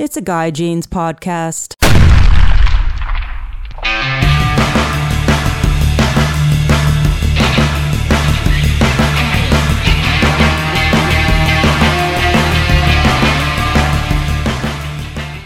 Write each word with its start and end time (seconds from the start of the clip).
It's 0.00 0.16
a 0.16 0.22
Guy 0.22 0.50
Jeans 0.50 0.86
podcast. 0.86 1.76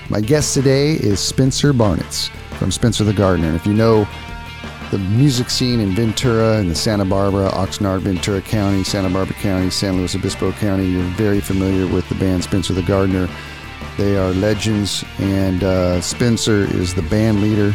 My 0.08 0.20
guest 0.20 0.54
today 0.54 0.92
is 0.92 1.18
Spencer 1.18 1.72
Barnitz 1.72 2.28
from 2.56 2.70
Spencer 2.70 3.02
the 3.02 3.12
Gardener. 3.12 3.56
If 3.56 3.66
you 3.66 3.74
know 3.74 4.06
the 4.92 4.98
music 4.98 5.50
scene 5.50 5.80
in 5.80 5.96
Ventura 5.96 6.58
and 6.58 6.70
the 6.70 6.76
Santa 6.76 7.04
Barbara, 7.04 7.48
Oxnard, 7.48 8.02
Ventura 8.02 8.40
County, 8.40 8.84
Santa 8.84 9.10
Barbara 9.10 9.34
County, 9.34 9.68
San 9.70 9.96
Luis 9.96 10.14
Obispo 10.14 10.52
County, 10.52 10.86
you're 10.86 11.02
very 11.14 11.40
familiar 11.40 11.92
with 11.92 12.08
the 12.08 12.14
band 12.14 12.44
Spencer 12.44 12.72
the 12.72 12.82
Gardener. 12.82 13.28
They 13.96 14.16
are 14.16 14.32
legends, 14.32 15.04
and 15.18 15.62
uh, 15.62 16.00
Spencer 16.00 16.62
is 16.62 16.94
the 16.94 17.02
band 17.02 17.40
leader 17.40 17.74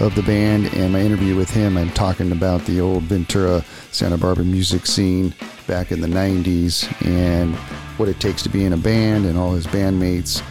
of 0.00 0.14
the 0.14 0.22
band. 0.22 0.66
And 0.74 0.92
my 0.92 1.00
interview 1.00 1.34
with 1.34 1.50
him, 1.50 1.76
I'm 1.76 1.90
talking 1.90 2.30
about 2.30 2.64
the 2.66 2.80
old 2.80 3.04
Ventura, 3.04 3.64
Santa 3.90 4.16
Barbara 4.16 4.44
music 4.44 4.86
scene 4.86 5.34
back 5.66 5.90
in 5.90 6.00
the 6.00 6.08
90s 6.08 6.86
and 7.04 7.54
what 7.98 8.08
it 8.08 8.20
takes 8.20 8.42
to 8.42 8.48
be 8.48 8.64
in 8.64 8.72
a 8.72 8.76
band 8.76 9.24
and 9.26 9.36
all 9.36 9.52
his 9.52 9.66
bandmates 9.66 10.42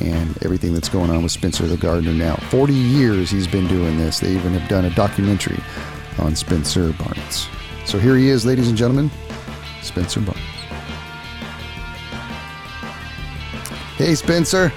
and 0.00 0.42
everything 0.42 0.72
that's 0.72 0.88
going 0.88 1.10
on 1.10 1.22
with 1.22 1.32
Spencer 1.32 1.66
the 1.66 1.76
Gardener 1.76 2.12
now. 2.12 2.36
40 2.36 2.72
years 2.72 3.30
he's 3.30 3.46
been 3.46 3.66
doing 3.68 3.98
this. 3.98 4.20
They 4.20 4.32
even 4.32 4.54
have 4.54 4.68
done 4.68 4.86
a 4.86 4.90
documentary 4.94 5.60
on 6.18 6.34
Spencer 6.34 6.90
Barnitz. 6.92 7.48
So 7.86 7.98
here 7.98 8.16
he 8.16 8.28
is, 8.28 8.46
ladies 8.46 8.68
and 8.68 8.78
gentlemen, 8.78 9.10
Spencer 9.82 10.20
Barnitz. 10.20 10.51
Hey, 13.96 14.14
Spencer. 14.14 14.68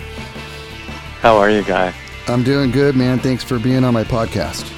How 1.21 1.37
are 1.37 1.49
you, 1.49 1.63
Guy? 1.63 1.93
I'm 2.27 2.43
doing 2.43 2.71
good, 2.71 2.95
man. 2.95 3.19
Thanks 3.19 3.43
for 3.43 3.59
being 3.59 3.83
on 3.83 3.93
my 3.93 4.03
podcast. 4.03 4.71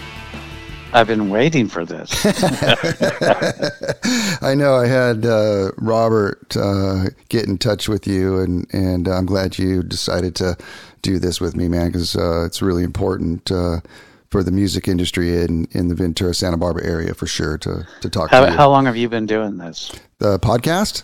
I've 0.94 1.08
been 1.08 1.30
waiting 1.30 1.68
for 1.68 1.86
this. 1.86 2.26
I 4.42 4.54
know 4.56 4.76
I 4.76 4.88
had 4.88 5.26
uh, 5.26 5.72
Robert 5.78 6.56
uh, 6.56 7.06
get 7.30 7.46
in 7.46 7.58
touch 7.58 7.90
with 7.90 8.08
you, 8.08 8.40
and 8.40 8.68
and 8.74 9.08
I'm 9.08 9.26
glad 9.26 9.58
you 9.58 9.84
decided 9.84 10.36
to 10.36 10.56
do 11.02 11.20
this 11.20 11.42
with 11.42 11.56
me, 11.56 11.68
man, 11.68 11.88
because 11.88 12.16
uh, 12.16 12.46
it's 12.46 12.62
really 12.62 12.84
important 12.84 13.52
uh, 13.52 13.82
for 14.30 14.44
the 14.44 14.52
music 14.52 14.88
industry 14.88 15.42
in, 15.42 15.68
in 15.72 15.88
the 15.90 15.96
Ventura 15.96 16.34
Santa 16.34 16.58
Barbara 16.58 16.86
area 16.86 17.14
for 17.14 17.28
sure 17.28 17.58
to 17.60 17.86
to 18.02 18.10
talk 18.10 18.30
how, 18.32 18.46
to 18.46 18.52
you. 18.52 18.58
how 18.58 18.70
long 18.70 18.86
have 18.86 18.96
you 18.96 19.10
been 19.10 19.26
doing 19.26 19.58
this? 19.58 19.92
the 20.20 20.40
podcast, 20.40 21.04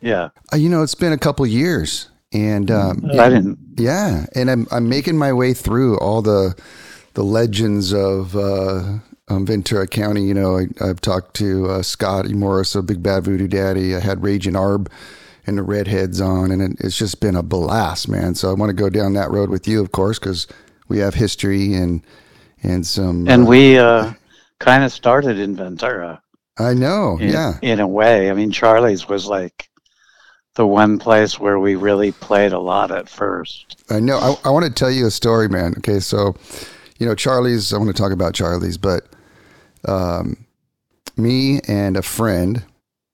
Yeah, 0.00 0.30
uh, 0.52 0.56
you 0.56 0.68
know, 0.68 0.82
it's 0.82 0.96
been 0.96 1.12
a 1.12 1.18
couple 1.18 1.46
years, 1.46 2.08
and 2.32 2.70
um, 2.70 3.04
I 3.18 3.28
didn't. 3.28 3.58
Yeah, 3.76 4.26
and 4.34 4.50
I'm 4.50 4.66
I'm 4.70 4.88
making 4.88 5.16
my 5.16 5.32
way 5.32 5.54
through 5.54 5.98
all 5.98 6.22
the 6.22 6.54
the 7.14 7.24
legends 7.24 7.92
of 7.92 8.36
uh, 8.36 8.98
um, 9.28 9.46
Ventura 9.46 9.86
County. 9.86 10.24
You 10.24 10.34
know, 10.34 10.58
I, 10.58 10.66
I've 10.80 11.00
talked 11.00 11.34
to 11.36 11.66
uh, 11.68 11.82
Scott 11.82 12.28
Morris 12.30 12.74
of 12.74 12.86
Big 12.86 13.02
Bad 13.02 13.24
Voodoo 13.24 13.48
Daddy. 13.48 13.94
I 13.94 14.00
had 14.00 14.22
Raging 14.22 14.54
Arb 14.54 14.88
and 15.46 15.58
the 15.58 15.62
Redheads 15.62 16.20
on, 16.20 16.50
and 16.50 16.62
it, 16.62 16.72
it's 16.80 16.96
just 16.96 17.20
been 17.20 17.36
a 17.36 17.42
blast, 17.42 18.08
man. 18.08 18.34
So 18.34 18.50
I 18.50 18.54
want 18.54 18.70
to 18.70 18.74
go 18.74 18.88
down 18.88 19.14
that 19.14 19.30
road 19.30 19.50
with 19.50 19.66
you, 19.66 19.80
of 19.80 19.92
course, 19.92 20.18
because 20.18 20.46
we 20.88 20.98
have 20.98 21.14
history 21.14 21.74
and 21.74 22.02
and 22.62 22.86
some. 22.86 23.28
And 23.28 23.42
uh, 23.42 23.46
we 23.46 23.78
uh, 23.78 24.12
kind 24.58 24.84
of 24.84 24.92
started 24.92 25.38
in 25.38 25.56
Ventura. 25.56 26.22
I 26.58 26.74
know, 26.74 27.16
In, 27.18 27.30
yeah, 27.30 27.54
In 27.62 27.80
a 27.80 27.88
way, 27.88 28.30
I 28.30 28.34
mean, 28.34 28.50
Charlie's 28.50 29.08
was 29.08 29.26
like 29.26 29.70
the 30.54 30.66
one 30.66 30.98
place 30.98 31.40
where 31.40 31.58
we 31.58 31.76
really 31.76 32.12
played 32.12 32.52
a 32.52 32.58
lot 32.58 32.90
at 32.90 33.08
first. 33.08 33.82
I 33.90 34.00
know. 34.00 34.18
I, 34.18 34.48
I 34.48 34.50
want 34.50 34.66
to 34.66 34.72
tell 34.72 34.90
you 34.90 35.06
a 35.06 35.10
story, 35.10 35.48
man. 35.48 35.74
Okay, 35.78 36.00
so 36.00 36.34
you 36.98 37.06
know, 37.06 37.14
Charlie's. 37.14 37.72
I 37.72 37.78
want 37.78 37.94
to 37.94 38.00
talk 38.00 38.12
about 38.12 38.34
Charlie's, 38.34 38.76
but 38.76 39.06
um, 39.86 40.44
me 41.16 41.60
and 41.66 41.96
a 41.96 42.02
friend 42.02 42.64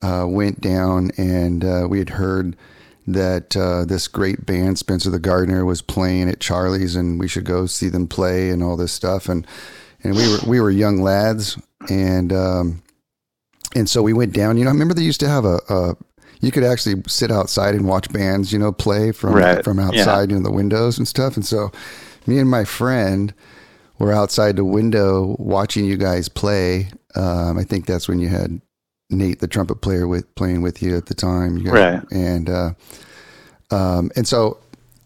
uh, 0.02 0.26
went 0.28 0.60
down, 0.60 1.10
and 1.16 1.64
uh, 1.64 1.86
we 1.88 1.98
had 1.98 2.10
heard 2.10 2.56
that 3.06 3.56
uh, 3.56 3.84
this 3.84 4.06
great 4.08 4.44
band, 4.44 4.78
Spencer 4.78 5.10
the 5.10 5.18
Gardener, 5.18 5.64
was 5.64 5.80
playing 5.80 6.28
at 6.28 6.40
Charlie's, 6.40 6.96
and 6.96 7.18
we 7.18 7.28
should 7.28 7.44
go 7.44 7.66
see 7.66 7.88
them 7.88 8.06
play 8.06 8.50
and 8.50 8.62
all 8.62 8.76
this 8.76 8.92
stuff. 8.92 9.28
And 9.28 9.46
and 10.02 10.16
we 10.16 10.28
were 10.28 10.38
we 10.46 10.60
were 10.60 10.70
young 10.70 11.00
lads, 11.00 11.56
and 11.88 12.32
um, 12.32 12.82
and 13.76 13.88
so 13.88 14.02
we 14.02 14.12
went 14.12 14.32
down. 14.32 14.56
You 14.56 14.64
know, 14.64 14.70
I 14.70 14.72
remember 14.72 14.94
they 14.94 15.02
used 15.02 15.20
to 15.20 15.28
have 15.28 15.44
a. 15.44 15.60
a 15.68 15.96
you 16.40 16.50
could 16.52 16.64
actually 16.64 17.02
sit 17.06 17.30
outside 17.30 17.74
and 17.74 17.86
watch 17.86 18.12
bands, 18.12 18.52
you 18.52 18.58
know, 18.58 18.72
play 18.72 19.12
from 19.12 19.34
Right. 19.34 19.62
from 19.64 19.78
Yeah. 19.78 19.86
outside, 19.86 20.30
you 20.30 20.36
know, 20.36 20.42
the 20.42 20.52
windows 20.52 20.98
and 20.98 21.06
stuff. 21.08 21.36
And 21.36 21.44
so, 21.44 21.70
me 22.26 22.38
and 22.38 22.48
my 22.50 22.64
friend 22.64 23.32
were 23.98 24.12
outside 24.12 24.56
the 24.56 24.64
window 24.64 25.34
watching 25.38 25.84
you 25.84 25.96
guys 25.96 26.28
play. 26.28 26.90
Um, 27.16 27.58
I 27.58 27.64
think 27.64 27.86
that's 27.86 28.08
when 28.08 28.18
you 28.20 28.28
had 28.28 28.60
Nate, 29.10 29.40
the 29.40 29.48
trumpet 29.48 29.80
player, 29.80 30.06
with 30.06 30.32
playing 30.34 30.62
with 30.62 30.82
you 30.82 30.96
at 30.96 31.06
the 31.06 31.14
time. 31.14 31.56
You 31.56 31.64
guys- 31.64 31.72
Right. 31.72 32.02
And 32.12 32.48
uh, 32.50 32.70
um, 33.70 34.10
and 34.16 34.26
so 34.26 34.58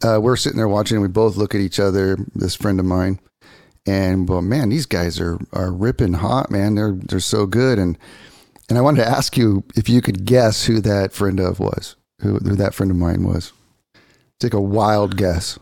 uh, 0.04 0.18
we're 0.20 0.36
sitting 0.36 0.56
there 0.58 0.68
watching, 0.68 0.96
and 0.96 1.02
we 1.02 1.08
both 1.08 1.36
look 1.36 1.54
at 1.54 1.60
each 1.60 1.78
other. 1.80 2.16
This 2.34 2.54
friend 2.54 2.78
of 2.80 2.86
mine, 2.86 3.20
and 3.86 4.28
well, 4.28 4.42
man, 4.42 4.68
these 4.68 4.86
guys 4.86 5.20
are 5.20 5.38
are 5.52 5.70
ripping 5.72 6.14
hot, 6.14 6.50
man. 6.50 6.74
They're 6.74 6.92
they're 7.08 7.20
so 7.20 7.46
good, 7.46 7.78
and 7.78 7.96
and 8.72 8.78
I 8.78 8.80
wanted 8.80 9.04
to 9.04 9.06
ask 9.06 9.36
you 9.36 9.64
if 9.76 9.90
you 9.90 10.00
could 10.00 10.24
guess 10.24 10.64
who 10.64 10.80
that 10.80 11.12
friend 11.12 11.38
of 11.38 11.60
was, 11.60 11.94
who, 12.22 12.38
who 12.38 12.56
that 12.56 12.72
friend 12.72 12.90
of 12.90 12.96
mine 12.96 13.22
was. 13.22 13.52
Take 14.40 14.54
a 14.54 14.60
wild 14.62 15.18
guess. 15.18 15.58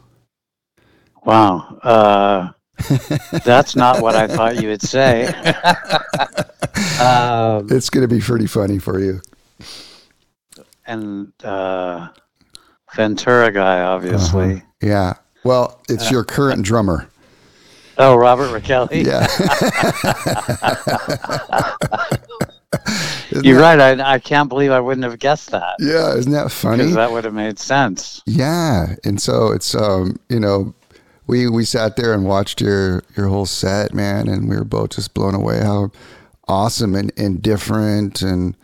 Wow. 1.24 1.80
Uh, 1.82 2.52
that's 3.44 3.74
not 3.74 4.00
what 4.00 4.14
I 4.14 4.28
thought 4.28 4.62
you 4.62 4.68
would 4.68 4.80
say. 4.80 5.24
um, 7.00 7.66
It's 7.68 7.90
going 7.90 8.08
to 8.08 8.14
be 8.14 8.20
pretty 8.20 8.46
funny 8.46 8.78
for 8.78 9.00
you. 9.00 9.20
and 10.86 11.32
uh, 11.42 12.10
Ventura 12.94 13.50
guy, 13.50 13.80
obviously. 13.82 14.52
Uh-huh. 14.52 14.64
Yeah. 14.82 15.14
Well, 15.42 15.80
it's 15.88 16.12
your 16.12 16.22
current 16.22 16.64
drummer. 16.64 17.08
Oh, 17.98 18.14
Robert 18.14 18.50
Raquelli. 18.50 19.04
Yeah. 19.04 19.26
Isn't 23.30 23.44
You're 23.44 23.58
that- 23.58 23.78
right. 23.78 24.00
I, 24.00 24.14
I 24.14 24.18
can't 24.18 24.48
believe 24.48 24.70
I 24.70 24.80
wouldn't 24.80 25.04
have 25.04 25.18
guessed 25.18 25.50
that 25.52 25.76
Yeah, 25.78 26.14
isn't 26.14 26.32
that 26.32 26.50
funny? 26.50 26.78
because 26.78 26.94
that 26.94 27.12
would 27.12 27.24
have 27.24 27.34
made 27.34 27.58
sense. 27.58 28.22
Yeah, 28.26 28.94
and 29.04 29.20
so 29.20 29.52
it's 29.52 29.74
um, 29.74 30.18
you 30.28 30.40
know, 30.40 30.74
we 31.26 31.48
we 31.48 31.64
sat 31.64 31.96
there 31.96 32.12
and 32.12 32.24
watched 32.24 32.60
your 32.60 33.02
your 33.16 33.28
whole 33.28 33.46
set, 33.46 33.94
man, 33.94 34.28
and 34.28 34.48
we 34.48 34.56
were 34.56 34.64
both 34.64 34.90
just 34.90 35.14
blown 35.14 35.34
away 35.34 35.60
how 35.60 35.90
awesome 36.48 36.94
and, 36.96 37.12
and 37.16 37.40
different 37.40 38.22
and 38.22 38.56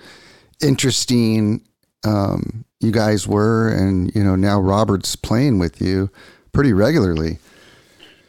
interesting 0.61 1.63
um, 2.05 2.65
you 2.81 2.91
guys 2.91 3.27
were, 3.27 3.69
and 3.69 4.15
you 4.15 4.23
know 4.23 4.37
now 4.37 4.61
Robert's 4.61 5.17
playing 5.17 5.59
with 5.59 5.81
you 5.81 6.11
pretty 6.53 6.73
regularly. 6.73 7.39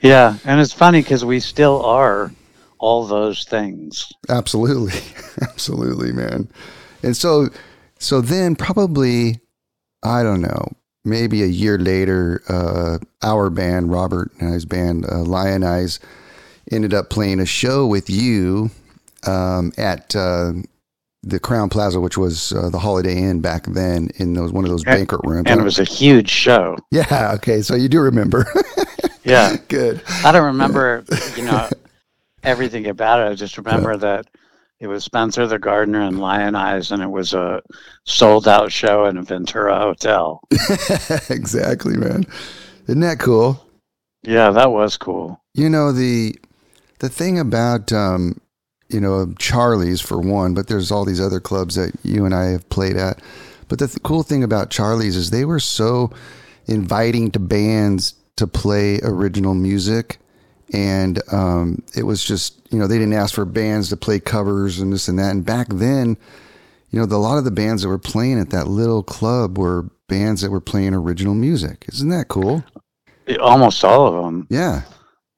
Yeah, 0.02 0.38
and 0.46 0.62
it's 0.62 0.74
funny 0.74 1.02
because 1.02 1.26
we 1.26 1.40
still 1.40 1.84
are 1.84 2.32
all 2.80 3.06
those 3.06 3.44
things. 3.46 4.12
Absolutely, 4.30 5.00
absolutely, 5.42 6.12
man. 6.12 6.48
And 7.04 7.16
so, 7.16 7.48
so 8.00 8.22
then 8.22 8.56
probably, 8.56 9.40
I 10.04 10.24
don't 10.24 10.42
know, 10.42 10.68
maybe 11.06 11.44
a 11.44 11.48
year 11.48 11.78
later, 11.78 12.42
uh, 12.50 12.98
our 13.24 13.50
band, 13.50 13.92
Robert 13.92 14.32
and 14.40 14.54
his 14.54 14.66
band, 14.66 15.06
uh, 15.10 15.20
Lion 15.24 15.64
Eyes, 15.64 16.00
ended 16.72 16.94
up 16.94 17.10
playing 17.10 17.40
a 17.40 17.46
show 17.46 17.88
with 17.88 18.10
you 18.10 18.70
um, 19.26 19.72
at 19.78 20.16
uh, 20.16 20.52
the 21.24 21.40
Crowne 21.40 21.70
Plaza, 21.72 22.00
which 22.00 22.18
was 22.18 22.52
uh, 22.54 22.70
the 22.70 22.80
Holiday 22.80 23.18
Inn 23.18 23.42
back 23.42 23.66
then, 23.66 24.10
in 24.16 24.34
those 24.34 24.52
one 24.52 24.64
of 24.66 24.70
those 24.70 24.84
And- 24.86 24.96
banquet 24.96 25.22
rooms. 25.24 25.46
And 25.50 25.60
it 25.60 25.64
was 25.64 25.80
a 25.80 25.84
huge 25.84 26.30
show. 26.30 26.78
yeah, 26.92 27.32
okay, 27.36 27.62
so 27.62 27.76
you 27.76 27.90
do 27.90 28.00
remember. 28.02 28.46
Yeah. 29.24 29.58
Good. 29.68 30.02
I 30.24 30.32
don't 30.32 30.46
remember, 30.46 31.04
you 31.36 31.44
know, 31.44 31.68
everything 32.48 32.88
about 32.88 33.20
it. 33.20 33.32
I 33.32 33.36
just 33.36 33.58
remember 33.58 33.98
that 33.98 34.28
it 34.80 34.88
was 34.88 35.04
Spencer 35.04 35.46
the 35.48 35.60
Gardener 35.60 36.02
and 36.02 36.20
Lion 36.20 36.56
Eyes, 36.56 36.92
and 36.92 37.04
it 37.04 37.10
was 37.10 37.34
a 37.34 37.62
sold 38.06 38.48
out 38.48 38.72
show 38.72 39.06
in 39.06 39.18
a 39.18 39.24
Ventura 39.24 39.78
hotel. 39.78 40.42
exactly, 41.30 41.98
man. 41.98 42.26
Isn't 42.88 43.02
that 43.02 43.20
cool? 43.20 43.66
Yeah, 44.24 44.52
that 44.52 44.72
was 44.72 44.98
cool. 44.98 45.42
You 45.54 45.70
know 45.70 45.92
the 45.92 46.36
the 47.00 47.10
thing 47.10 47.40
about 47.40 47.92
um, 47.92 48.40
you 48.90 49.02
know 49.02 49.34
Charlie's 49.40 50.02
for 50.02 50.20
one, 50.20 50.54
but 50.54 50.68
there's 50.68 50.92
all 50.92 51.06
these 51.06 51.22
other 51.22 51.40
clubs 51.40 51.76
that 51.76 51.94
you 52.04 52.26
and 52.26 52.34
I 52.34 52.46
have 52.46 52.70
played 52.70 52.96
at. 52.96 53.22
But 53.68 53.80
the 53.80 53.88
th- 53.88 54.04
cool 54.04 54.24
thing 54.24 54.44
about 54.44 54.70
Charlie's 54.70 55.18
is 55.18 55.30
they 55.30 55.44
were 55.44 55.60
so 55.60 56.12
inviting 56.68 57.32
to 57.32 57.40
bands 57.40 58.14
to 58.38 58.48
play 58.48 59.00
original 59.04 59.56
music, 59.56 60.20
and 60.74 61.22
um, 61.32 61.84
it 61.96 62.04
was 62.04 62.24
just 62.24 62.62
you 62.72 62.80
know 62.80 62.88
they 62.88 62.98
didn't 62.98 63.14
ask 63.14 63.36
for 63.36 63.46
bands 63.46 63.90
to 63.90 63.98
play 63.98 64.20
covers 64.20 64.80
and 64.80 64.92
this 64.92 65.08
and 65.08 65.20
that. 65.20 65.32
And 65.32 65.46
back 65.46 65.68
then, 65.70 66.18
you 66.90 67.00
know, 67.00 67.06
the, 67.06 67.16
a 67.16 67.18
lot 67.18 67.38
of 67.38 67.46
the 67.46 67.52
bands 67.52 67.82
that 67.82 67.90
were 67.90 67.98
playing 67.98 68.40
at 68.40 68.50
that 68.52 68.68
little 68.68 69.04
club 69.04 69.58
were 69.58 69.90
bands 70.08 70.42
that 70.42 70.52
were 70.52 70.62
playing 70.62 70.94
original 70.94 71.36
music. 71.36 71.86
Isn't 71.90 72.10
that 72.10 72.28
cool? 72.28 72.64
Almost 73.42 73.84
all 73.84 74.08
of 74.08 74.24
them. 74.24 74.48
Yeah, 74.50 74.84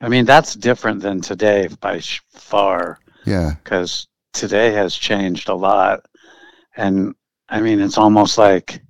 I 0.01 0.09
mean, 0.09 0.25
that's 0.25 0.55
different 0.55 1.01
than 1.01 1.21
today 1.21 1.69
by 1.79 2.01
far 2.31 2.99
yeah, 3.25 3.53
because 3.63 4.07
today 4.33 4.71
has 4.71 4.95
changed 4.95 5.49
a 5.49 5.55
lot. 5.55 6.05
And 6.75 7.15
I 7.49 7.61
mean, 7.61 7.81
it's 7.81 7.97
almost 7.97 8.37
like 8.37 8.81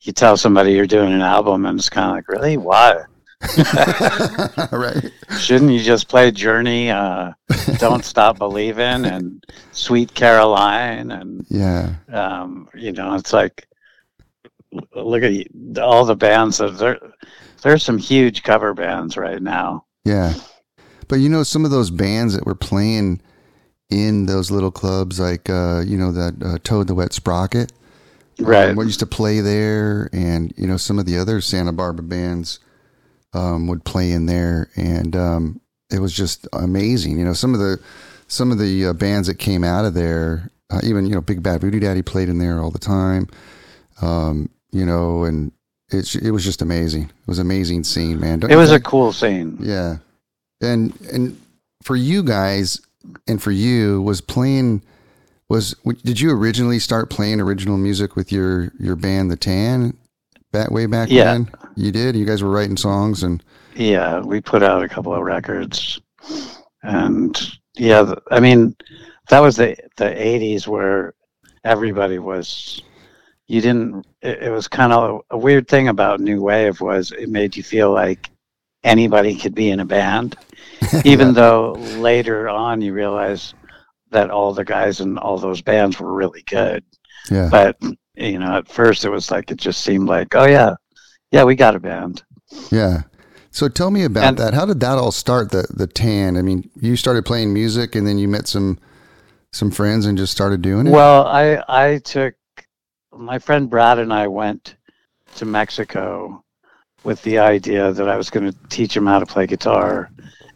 you 0.00 0.12
tell 0.12 0.36
somebody 0.36 0.72
you're 0.72 0.86
doing 0.86 1.12
an 1.12 1.20
album 1.20 1.66
and 1.66 1.78
it's 1.78 1.90
kind 1.90 2.10
of 2.10 2.16
like, 2.16 2.28
really? 2.28 2.56
Why? 2.56 3.02
right. 4.72 5.10
Shouldn't 5.38 5.70
you 5.70 5.80
just 5.80 6.08
play 6.08 6.30
Journey, 6.30 6.90
uh, 6.90 7.32
Don't 7.78 8.04
Stop 8.04 8.38
Believing, 8.38 9.04
and 9.04 9.44
Sweet 9.72 10.14
Caroline? 10.14 11.10
And, 11.10 11.46
Yeah, 11.48 11.94
um, 12.12 12.68
you 12.74 12.92
know, 12.92 13.14
it's 13.14 13.32
like, 13.32 13.68
look 14.94 15.22
at 15.22 15.78
all 15.78 16.04
the 16.04 16.16
bands 16.16 16.58
that 16.58 16.78
there, 16.78 16.98
there's 17.62 17.84
some 17.84 17.98
huge 17.98 18.42
cover 18.42 18.74
bands 18.74 19.16
right 19.16 19.40
now. 19.42 19.84
yeah. 20.04 20.34
But 21.06 21.20
you 21.20 21.30
know, 21.30 21.42
some 21.42 21.64
of 21.64 21.70
those 21.70 21.90
bands 21.90 22.34
that 22.34 22.44
were 22.44 22.54
playing 22.54 23.22
in 23.88 24.26
those 24.26 24.50
little 24.50 24.70
clubs, 24.70 25.18
like 25.18 25.48
uh, 25.48 25.80
you 25.86 25.96
know 25.96 26.12
that 26.12 26.34
uh, 26.44 26.58
Toad 26.62 26.86
the 26.86 26.94
Wet 26.94 27.14
Sprocket, 27.14 27.72
Right. 28.40 28.70
Um, 28.70 28.76
what 28.76 28.86
used 28.86 29.00
to 29.00 29.06
play 29.06 29.40
there, 29.40 30.08
and 30.12 30.52
you 30.56 30.66
know 30.66 30.76
some 30.76 30.98
of 30.98 31.06
the 31.06 31.18
other 31.18 31.40
Santa 31.40 31.72
Barbara 31.72 32.04
bands 32.04 32.60
um, 33.32 33.66
would 33.66 33.84
play 33.84 34.12
in 34.12 34.26
there, 34.26 34.70
and 34.76 35.14
um, 35.16 35.60
it 35.90 36.00
was 36.00 36.12
just 36.12 36.46
amazing. 36.52 37.18
You 37.18 37.24
know, 37.24 37.32
some 37.32 37.54
of 37.54 37.60
the 37.60 37.80
some 38.26 38.52
of 38.52 38.58
the 38.58 38.86
uh, 38.86 38.92
bands 38.92 39.28
that 39.28 39.38
came 39.38 39.64
out 39.64 39.84
of 39.84 39.94
there, 39.94 40.50
uh, 40.70 40.80
even 40.84 41.06
you 41.06 41.14
know 41.14 41.20
Big 41.20 41.42
Bad 41.42 41.60
Voodoo 41.60 41.80
Daddy 41.80 42.02
played 42.02 42.28
in 42.28 42.38
there 42.38 42.60
all 42.60 42.70
the 42.70 42.78
time. 42.78 43.28
Um, 44.00 44.50
you 44.70 44.84
know, 44.84 45.24
and 45.24 45.52
it's 45.90 46.14
it 46.14 46.30
was 46.30 46.44
just 46.44 46.62
amazing. 46.62 47.04
It 47.04 47.26
was 47.26 47.38
an 47.38 47.46
amazing 47.46 47.84
scene, 47.84 48.20
man. 48.20 48.40
Don't 48.40 48.50
It 48.50 48.56
was 48.56 48.72
a 48.72 48.80
cool 48.80 49.12
scene. 49.12 49.56
Yeah. 49.60 49.98
And 50.60 50.98
and 51.12 51.40
for 51.82 51.96
you 51.96 52.22
guys 52.22 52.80
and 53.26 53.42
for 53.42 53.50
you 53.50 54.02
was 54.02 54.20
playing 54.20 54.82
was 55.48 55.74
did 56.04 56.20
you 56.20 56.30
originally 56.32 56.78
start 56.78 57.08
playing 57.10 57.40
original 57.40 57.78
music 57.78 58.16
with 58.16 58.30
your 58.32 58.72
your 58.78 58.96
band 58.96 59.30
The 59.30 59.36
Tan 59.36 59.96
back 60.52 60.70
way 60.70 60.86
back 60.86 61.08
Yeah. 61.10 61.24
then? 61.32 61.50
You 61.76 61.92
did. 61.92 62.16
You 62.16 62.24
guys 62.24 62.42
were 62.42 62.50
writing 62.50 62.76
songs 62.76 63.22
and 63.22 63.42
Yeah, 63.74 64.20
we 64.20 64.40
put 64.40 64.62
out 64.62 64.82
a 64.82 64.88
couple 64.88 65.14
of 65.14 65.22
records, 65.22 66.00
and 66.82 67.38
yeah, 67.76 68.14
I 68.30 68.40
mean, 68.40 68.74
that 69.30 69.40
was 69.40 69.56
the 69.56 69.76
the 69.96 70.04
'80s 70.06 70.66
where 70.66 71.14
everybody 71.64 72.18
was. 72.18 72.82
You 73.46 73.60
didn't. 73.60 74.06
It, 74.20 74.42
it 74.44 74.50
was 74.50 74.68
kind 74.68 74.92
of 74.92 75.22
a 75.30 75.38
weird 75.38 75.68
thing 75.68 75.88
about 75.88 76.20
new 76.20 76.40
wave 76.42 76.80
was 76.80 77.12
it 77.12 77.28
made 77.30 77.56
you 77.56 77.62
feel 77.62 77.92
like 77.92 78.30
anybody 78.84 79.36
could 79.36 79.54
be 79.54 79.70
in 79.70 79.80
a 79.80 79.84
band, 79.84 80.36
even 81.04 81.32
though 81.34 81.72
later 81.98 82.48
on 82.48 82.80
you 82.82 82.92
realize 82.92 83.54
that 84.10 84.30
all 84.30 84.52
the 84.54 84.64
guys 84.64 85.00
in 85.00 85.18
all 85.18 85.38
those 85.38 85.62
bands 85.62 86.00
were 86.00 86.12
really 86.12 86.42
good. 86.46 86.82
yeah. 87.30 87.48
But 87.50 87.76
you 88.18 88.38
know, 88.38 88.56
at 88.58 88.68
first 88.68 89.04
it 89.04 89.10
was 89.10 89.30
like 89.30 89.50
it 89.50 89.56
just 89.58 89.82
seemed 89.82 90.08
like, 90.08 90.34
oh 90.34 90.46
yeah, 90.46 90.74
yeah, 91.30 91.44
we 91.44 91.54
got 91.54 91.76
a 91.76 91.80
band. 91.80 92.22
Yeah. 92.70 93.02
So 93.50 93.68
tell 93.68 93.90
me 93.90 94.04
about 94.04 94.24
And- 94.24 94.38
that. 94.38 94.54
How 94.54 94.66
did 94.66 94.80
that 94.80 94.98
all 94.98 95.12
start? 95.12 95.50
The 95.50 95.66
the 95.70 95.86
Tan. 95.86 96.36
I 96.36 96.42
mean, 96.42 96.68
you 96.80 96.96
started 96.96 97.24
playing 97.24 97.52
music 97.52 97.94
and 97.94 98.06
then 98.06 98.18
you 98.18 98.28
met 98.28 98.46
some 98.48 98.78
some 99.52 99.70
friends 99.70 100.04
and 100.06 100.18
just 100.18 100.32
started 100.32 100.62
doing 100.62 100.86
it. 100.86 100.90
Well, 100.90 101.26
I 101.26 101.62
I 101.68 101.98
took 101.98 102.34
my 103.16 103.38
friend 103.38 103.68
Brad 103.70 103.98
and 103.98 104.12
I 104.12 104.26
went 104.28 104.76
to 105.36 105.44
Mexico 105.44 106.44
with 107.04 107.22
the 107.22 107.38
idea 107.38 107.92
that 107.92 108.08
I 108.08 108.16
was 108.16 108.28
going 108.30 108.50
to 108.50 108.58
teach 108.68 108.96
him 108.96 109.06
how 109.06 109.18
to 109.18 109.26
play 109.26 109.46
guitar 109.46 110.10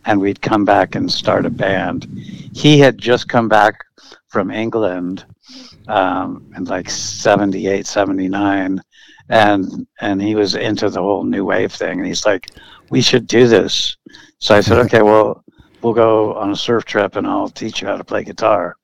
and 0.05 0.21
we'd 0.21 0.43
come 0.43 0.65
back 0.65 0.95
and 0.95 1.11
start 1.11 1.47
a 1.47 1.51
band. 1.51 2.05
He 2.53 2.79
had 2.79 2.99
just 2.99 3.29
come 3.29 3.49
back 3.49 3.85
from 4.29 4.51
England 4.51 5.25
um, 5.89 6.53
in 6.57 6.65
like 6.65 6.89
78, 6.89 7.87
79 7.87 8.81
and 9.29 9.87
and 10.01 10.21
he 10.21 10.35
was 10.35 10.55
into 10.55 10.91
the 10.91 11.01
whole 11.01 11.25
new 11.25 11.45
wave 11.45 11.73
thing 11.73 11.99
and 11.99 12.07
he's 12.07 12.27
like 12.27 12.51
we 12.91 13.01
should 13.01 13.27
do 13.27 13.49
this. 13.49 13.97
So 14.41 14.55
I 14.55 14.61
said, 14.61 14.79
"Okay, 14.87 15.03
well, 15.03 15.43
we'll 15.81 15.95
go 15.95 16.35
on 16.35 16.51
a 16.51 16.57
surf 16.57 16.85
trip 16.85 17.17
and 17.17 17.27
I'll 17.27 17.49
teach 17.49 17.81
you 17.81 17.89
how 17.89 17.97
to 17.97 18.05
play 18.05 18.25
guitar." 18.25 18.77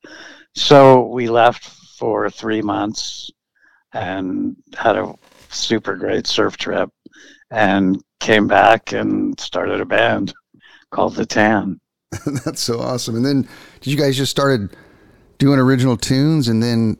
So 0.54 1.06
we 1.08 1.28
left 1.28 1.64
for 1.98 2.30
three 2.30 2.62
months 2.62 3.30
and 3.92 4.56
had 4.76 4.96
a 4.96 5.14
super 5.50 5.96
great 5.96 6.26
surf 6.26 6.56
trip 6.56 6.90
and 7.50 8.02
came 8.20 8.46
back 8.46 8.92
and 8.92 9.38
started 9.38 9.80
a 9.80 9.86
band 9.86 10.32
called 10.90 11.14
The 11.14 11.26
Tan. 11.26 11.80
That's 12.44 12.62
so 12.62 12.80
awesome. 12.80 13.16
And 13.16 13.24
then 13.24 13.48
did 13.80 13.90
you 13.90 13.98
guys 13.98 14.16
just 14.16 14.30
started 14.30 14.74
doing 15.38 15.58
original 15.58 15.96
tunes 15.96 16.48
and 16.48 16.62
then 16.62 16.96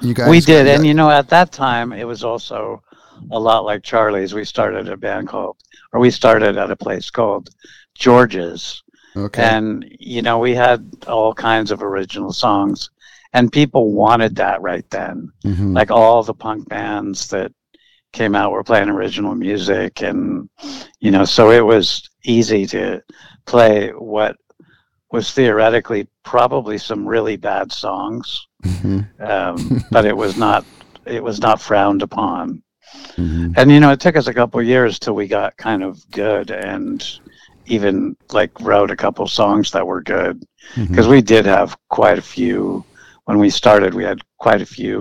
you 0.00 0.14
guys 0.14 0.28
we 0.28 0.40
did. 0.40 0.66
And, 0.66 0.86
you 0.86 0.94
know, 0.94 1.10
at 1.10 1.28
that 1.28 1.52
time, 1.52 1.92
it 1.92 2.04
was 2.04 2.24
also 2.24 2.82
a 3.30 3.38
lot 3.38 3.64
like 3.64 3.82
Charlie's. 3.82 4.34
We 4.34 4.44
started 4.44 4.88
a 4.88 4.96
band 4.96 5.28
called, 5.28 5.56
or 5.92 6.00
we 6.00 6.10
started 6.10 6.56
at 6.56 6.70
a 6.70 6.76
place 6.76 7.10
called 7.10 7.50
George's. 7.94 8.82
okay. 9.16 9.42
And, 9.42 9.84
you 9.98 10.22
know, 10.22 10.38
we 10.38 10.54
had 10.54 10.90
all 11.06 11.32
kinds 11.32 11.70
of 11.70 11.82
original 11.82 12.32
songs. 12.32 12.90
And 13.32 13.50
people 13.50 13.92
wanted 13.92 14.36
that 14.36 14.62
right 14.62 14.88
then. 14.90 15.30
Mhm. 15.44 15.74
like 15.74 15.90
all 15.90 16.22
the 16.22 16.34
punk 16.34 16.68
bands 16.68 17.28
that 17.28 17.52
came 18.12 18.36
out 18.36 18.52
were 18.52 18.62
playing 18.62 18.88
original 18.88 19.34
music 19.34 20.00
and 20.00 20.48
you 21.00 21.10
know 21.10 21.24
so 21.24 21.50
it 21.50 21.66
was 21.66 22.08
easy 22.24 22.64
to 22.64 23.02
play 23.44 23.88
what 23.90 24.36
was 25.14 25.32
theoretically 25.32 26.02
probably 26.24 26.76
some 26.78 27.06
really 27.14 27.36
bad 27.36 27.66
songs 27.72 28.26
Mhm. 28.64 28.98
um, 29.32 29.56
but 29.94 30.04
it 30.10 30.16
was 30.24 30.36
not 30.36 30.64
it 31.06 31.22
was 31.22 31.38
not 31.46 31.60
frowned 31.60 32.02
upon. 32.02 32.62
Mhm. 33.16 33.54
and 33.58 33.66
you 33.72 33.80
know 33.80 33.92
it 33.92 34.00
took 34.00 34.16
us 34.16 34.28
a 34.28 34.34
couple 34.40 34.60
years 34.74 34.98
till 34.98 35.14
we 35.20 35.26
got 35.38 35.56
kind 35.68 35.82
of 35.88 35.92
good 36.10 36.50
and 36.50 36.96
even 37.66 38.16
like 38.38 38.52
wrote 38.68 38.90
a 38.90 38.96
couple 39.04 39.26
songs 39.26 39.70
that 39.70 39.86
were 39.86 40.02
good. 40.16 40.36
Because 40.88 41.08
we 41.08 41.20
did 41.22 41.44
have 41.46 41.76
quite 41.98 42.18
a 42.18 42.22
few. 42.36 42.84
When 43.26 43.38
we 43.44 43.50
started 43.50 43.94
we 43.94 44.04
had 44.10 44.20
quite 44.44 44.62
a 44.62 44.66
few 44.78 44.98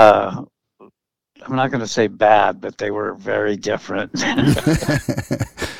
uh 0.00 0.42
i'm 1.46 1.56
not 1.60 1.70
going 1.70 1.84
to 1.88 1.94
say 1.98 2.06
bad 2.08 2.60
but 2.60 2.76
they 2.78 2.90
were 2.90 3.14
very 3.34 3.56
different 3.70 4.10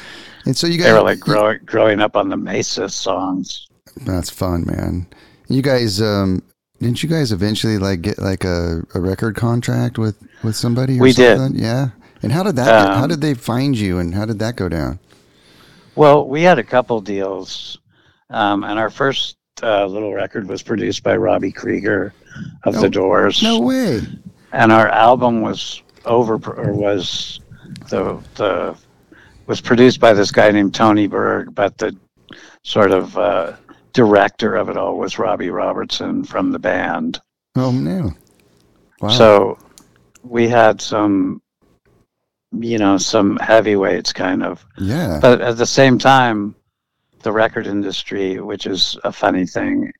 and 0.46 0.56
so 0.56 0.66
you 0.66 0.78
guys 0.78 0.86
they 0.86 0.92
were 0.92 1.02
like 1.02 1.20
growing 1.20 1.58
growing 1.64 2.00
up 2.00 2.16
on 2.16 2.28
the 2.28 2.36
mesa 2.36 2.88
songs 2.88 3.68
That's 4.04 4.30
fun, 4.30 4.64
man. 4.66 5.06
You 5.48 5.62
guys, 5.62 6.02
um, 6.02 6.42
didn't 6.80 7.02
you 7.02 7.08
guys 7.08 7.30
eventually 7.32 7.78
like 7.78 8.02
get 8.02 8.18
like 8.18 8.44
a, 8.44 8.82
a 8.94 9.00
record 9.00 9.36
contract 9.36 9.96
with 9.98 10.16
with 10.42 10.56
somebody? 10.56 10.98
Or 10.98 11.02
We 11.02 11.12
did. 11.12 11.54
Yeah. 11.54 11.90
And 12.22 12.32
how 12.32 12.42
did 12.42 12.56
that? 12.56 12.88
how 12.96 13.04
Um, 13.04 13.08
did 13.08 13.20
they 13.20 13.34
find 13.34 13.78
you? 13.78 13.98
And 13.98 14.14
how 14.14 14.24
did 14.26 14.38
that 14.40 14.56
go 14.56 14.68
down? 14.68 14.98
well 15.94 16.28
we 16.28 16.42
had 16.42 16.58
a 16.58 16.64
couple 16.64 17.00
deals 17.00 17.78
um, 18.30 18.64
and 18.64 18.78
our 18.78 18.90
first 18.90 19.36
uh, 19.62 19.86
little 19.86 20.12
record 20.12 20.46
was 20.48 20.62
produced 20.62 21.02
by 21.02 21.16
robby 21.16 21.50
krieger 21.50 22.12
of 22.64 22.74
No- 22.74 22.80
the 22.82 22.90
doors 22.90 23.42
No 23.42 23.60
way. 23.60 24.00
and 24.52 24.72
our 24.72 24.88
album 24.88 25.40
was 25.40 25.82
over 26.04 26.34
or 26.34 26.72
was 26.74 27.40
the 27.88 28.18
the 28.34 28.76
was 29.46 29.60
produced 29.60 30.00
by 30.00 30.12
this 30.12 30.30
guy 30.30 30.50
named 30.50 30.74
Tony 30.74 31.06
Berg, 31.06 31.54
but 31.54 31.78
the 31.78 31.96
sort 32.62 32.90
of 32.90 33.16
uh, 33.16 33.54
director 33.92 34.56
of 34.56 34.68
it 34.68 34.76
all 34.76 34.98
was 34.98 35.18
Robbie 35.18 35.50
Robertson 35.50 36.24
from 36.24 36.52
the 36.52 36.58
band. 36.58 37.20
Oh 37.54 37.70
no. 37.70 38.12
Wow. 39.00 39.08
So 39.08 39.58
we 40.22 40.48
had 40.48 40.80
some, 40.80 41.40
you 42.52 42.78
know, 42.78 42.98
some 42.98 43.36
heavyweights 43.36 44.12
kind 44.12 44.42
of, 44.42 44.64
yeah. 44.78 45.18
but 45.20 45.40
at 45.40 45.56
the 45.56 45.66
same 45.66 45.98
time, 45.98 46.54
the 47.22 47.32
record 47.32 47.66
industry, 47.66 48.40
which 48.40 48.66
is 48.66 48.98
a 49.04 49.12
funny 49.12 49.46
thing, 49.46 49.92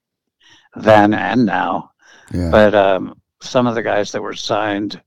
then 0.74 1.14
and 1.14 1.46
now, 1.46 1.90
yeah. 2.32 2.50
but 2.50 2.74
um, 2.74 3.20
some 3.40 3.66
of 3.66 3.74
the 3.74 3.82
guys 3.82 4.12
that 4.12 4.22
were 4.22 4.34
signed 4.34 5.00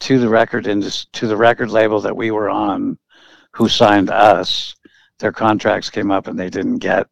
to 0.00 0.18
the 0.18 0.28
record 0.28 0.66
indus- 0.66 1.06
to 1.12 1.26
the 1.26 1.36
record 1.36 1.70
label 1.70 2.00
that 2.00 2.16
we 2.16 2.30
were 2.30 2.50
on, 2.50 2.98
who 3.54 3.68
signed 3.68 4.10
us. 4.10 4.74
Their 5.20 5.32
contracts 5.32 5.90
came 5.90 6.10
up 6.10 6.26
and 6.26 6.38
they 6.38 6.50
didn't 6.50 6.78
get 6.78 7.06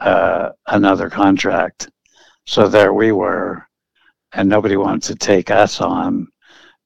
uh, 0.00 0.50
another 0.68 1.10
contract, 1.10 1.90
so 2.46 2.68
there 2.68 2.92
we 2.92 3.12
were, 3.12 3.66
and 4.32 4.48
nobody 4.48 4.76
wanted 4.76 5.02
to 5.04 5.14
take 5.16 5.50
us 5.50 5.80
on 5.80 6.28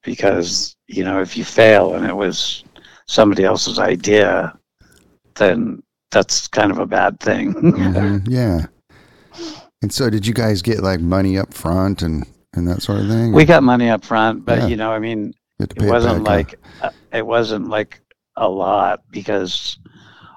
because 0.03 0.75
you 0.87 1.03
know 1.03 1.21
if 1.21 1.35
you 1.37 1.43
fail 1.43 1.95
and 1.95 2.05
it 2.05 2.15
was 2.15 2.63
somebody 3.07 3.43
else's 3.43 3.79
idea, 3.79 4.57
then 5.35 5.81
that's 6.11 6.47
kind 6.47 6.71
of 6.71 6.79
a 6.79 6.85
bad 6.85 7.19
thing. 7.19 7.53
Mhm, 7.53 8.27
yeah. 8.29 8.65
And 9.81 9.93
so, 9.93 10.09
did 10.09 10.25
you 10.25 10.33
guys 10.33 10.61
get 10.63 10.81
like 10.81 10.99
money 10.99 11.37
up 11.37 11.53
front 11.53 12.01
and 12.01 12.25
and 12.53 12.67
that 12.67 12.81
sort 12.81 12.99
of 13.01 13.07
thing? 13.07 13.31
we 13.31 13.45
got 13.45 13.61
money 13.63 13.89
up 13.89 14.03
front, 14.03 14.43
but 14.43 14.59
Yeah. 14.59 14.67
you 14.67 14.75
know, 14.75 14.91
I 14.91 14.99
mean, 14.99 15.33
You 15.59 15.63
had 15.63 15.69
to 15.71 15.85
it 15.85 15.89
wasn't 15.89 16.23
like 16.23 16.59
uh, 16.81 16.89
it 17.13 17.25
wasn't 17.25 17.69
like 17.69 18.01
a 18.37 18.47
lot 18.49 19.01
because 19.11 19.77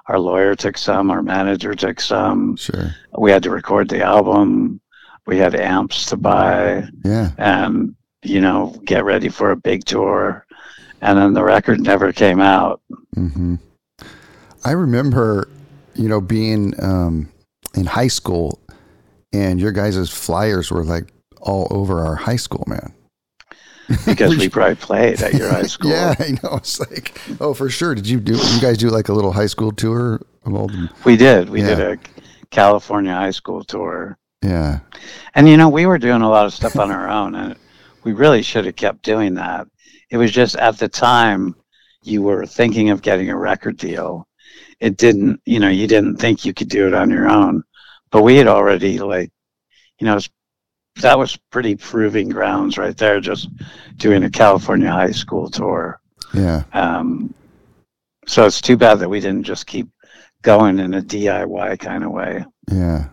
our 0.07 0.19
lawyer 0.19 0.55
took 0.55 0.77
some, 0.77 1.09
our 1.09 1.21
manager 1.21 1.73
took 1.73 2.01
some. 2.01 2.57
sure, 2.57 2.93
We 3.17 3.31
had 3.31 3.43
to 3.43 3.49
record 3.49 3.89
the 3.89 4.03
album. 4.03 4.81
We 5.25 5.37
had 5.37 5.55
amps 5.55 6.07
to 6.07 6.17
buy, 6.17 6.89
yeah, 7.05 7.31
and 7.37 7.95
you 8.23 8.41
know, 8.41 8.75
get 8.85 9.05
ready 9.05 9.29
for 9.29 9.51
a 9.51 9.55
big 9.55 9.85
tour. 9.85 10.45
And 11.01 11.17
then 11.17 11.33
the 11.33 11.43
record 11.43 11.79
never 11.79 12.11
came 12.11 12.41
out. 12.41 12.81
hmm 13.13 13.55
I 14.63 14.71
remember, 14.71 15.47
you 15.95 16.07
know, 16.07 16.21
being 16.21 16.75
um, 16.83 17.29
in 17.73 17.85
high 17.85 18.09
school, 18.09 18.59
and 19.33 19.59
your 19.59 19.71
guys' 19.71 20.09
flyers 20.09 20.71
were 20.71 20.83
like 20.83 21.11
all 21.41 21.67
over 21.71 21.99
our 21.99 22.15
high 22.15 22.35
school, 22.35 22.63
man. 22.67 22.93
Because 24.05 24.37
we 24.37 24.49
probably 24.57 24.75
played 24.75 25.21
at 25.21 25.33
your 25.33 25.49
high 25.49 25.61
school. 25.75 25.91
Yeah, 25.91 26.15
I 26.19 26.31
know. 26.43 26.57
It's 26.57 26.79
like, 26.79 27.19
oh, 27.39 27.53
for 27.53 27.69
sure. 27.69 27.95
Did 27.95 28.07
you 28.07 28.19
do? 28.19 28.33
You 28.33 28.61
guys 28.61 28.77
do 28.77 28.89
like 28.89 29.09
a 29.09 29.13
little 29.13 29.31
high 29.33 29.45
school 29.47 29.71
tour 29.71 30.21
of 30.45 30.53
all 30.53 30.67
the? 30.67 30.89
We 31.05 31.15
did. 31.17 31.49
We 31.49 31.61
Yeah. 31.61 31.75
did 31.75 31.79
a 31.79 31.97
California 32.49 33.13
high 33.13 33.31
school 33.31 33.63
tour. 33.63 34.17
Yeah, 34.43 34.79
And 35.35 35.47
you 35.47 35.55
know, 35.55 35.69
we 35.69 35.85
were 35.85 35.99
doing 35.99 36.23
a 36.23 36.29
lot 36.29 36.47
of 36.47 36.53
stuff 36.53 36.75
on 36.77 36.89
our 36.89 37.07
own, 37.19 37.35
and 37.35 37.55
we 38.03 38.11
really 38.13 38.41
should 38.41 38.65
have 38.65 38.75
kept 38.75 39.03
doing 39.03 39.35
that. 39.35 39.67
It 40.09 40.17
was 40.17 40.31
just 40.31 40.55
at 40.55 40.79
the 40.79 40.89
time 40.89 41.53
you 42.01 42.23
were 42.23 42.47
thinking 42.47 42.89
of 42.89 43.03
getting 43.03 43.29
a 43.29 43.37
record 43.37 43.77
deal. 43.77 44.27
It 44.79 44.97
didn't, 44.97 45.39
you 45.45 45.59
know, 45.59 45.69
you 45.69 45.85
didn't 45.85 46.17
think 46.17 46.43
you 46.43 46.55
could 46.55 46.69
do 46.69 46.87
it 46.87 46.95
on 46.95 47.11
your 47.11 47.29
own. 47.29 47.61
But 48.09 48.23
we 48.23 48.35
had 48.35 48.47
already, 48.47 48.97
like, 48.97 49.29
you 49.99 50.07
know, 50.07 50.17
that 50.97 51.17
was 51.17 51.35
pretty 51.35 51.75
proving 51.75 52.29
grounds 52.29 52.77
right 52.77 52.95
there, 52.97 53.19
just 53.19 53.49
doing 53.97 54.23
a 54.23 54.29
California 54.29 54.89
high 54.91 55.11
school 55.11 55.49
tour. 55.49 55.99
yeah, 56.33 56.63
Um, 56.73 57.33
so 58.27 58.45
it's 58.45 58.61
too 58.61 58.77
bad 58.77 58.99
that 58.99 59.09
we 59.09 59.19
didn't 59.19 59.43
just 59.43 59.67
keep 59.67 59.87
going 60.41 60.79
in 60.79 60.93
a 60.93 61.01
DIY 61.01 61.79
kind 61.79 62.03
of 62.03 62.11
way. 62.11 62.45
yeah. 62.71 63.07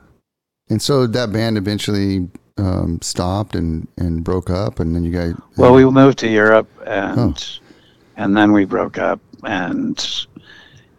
And 0.70 0.82
so 0.82 1.06
that 1.06 1.32
band 1.32 1.56
eventually 1.56 2.28
um, 2.58 3.00
stopped 3.00 3.54
and 3.54 3.88
and 3.96 4.22
broke 4.22 4.50
up, 4.50 4.80
and 4.80 4.94
then 4.94 5.02
you 5.02 5.10
guys. 5.10 5.34
Well, 5.56 5.72
we 5.72 5.88
moved 5.88 6.18
to 6.18 6.28
Europe 6.28 6.68
and 6.86 7.58
and 8.18 8.36
then 8.36 8.52
we 8.52 8.66
broke 8.66 8.98
up 8.98 9.20
and 9.44 10.26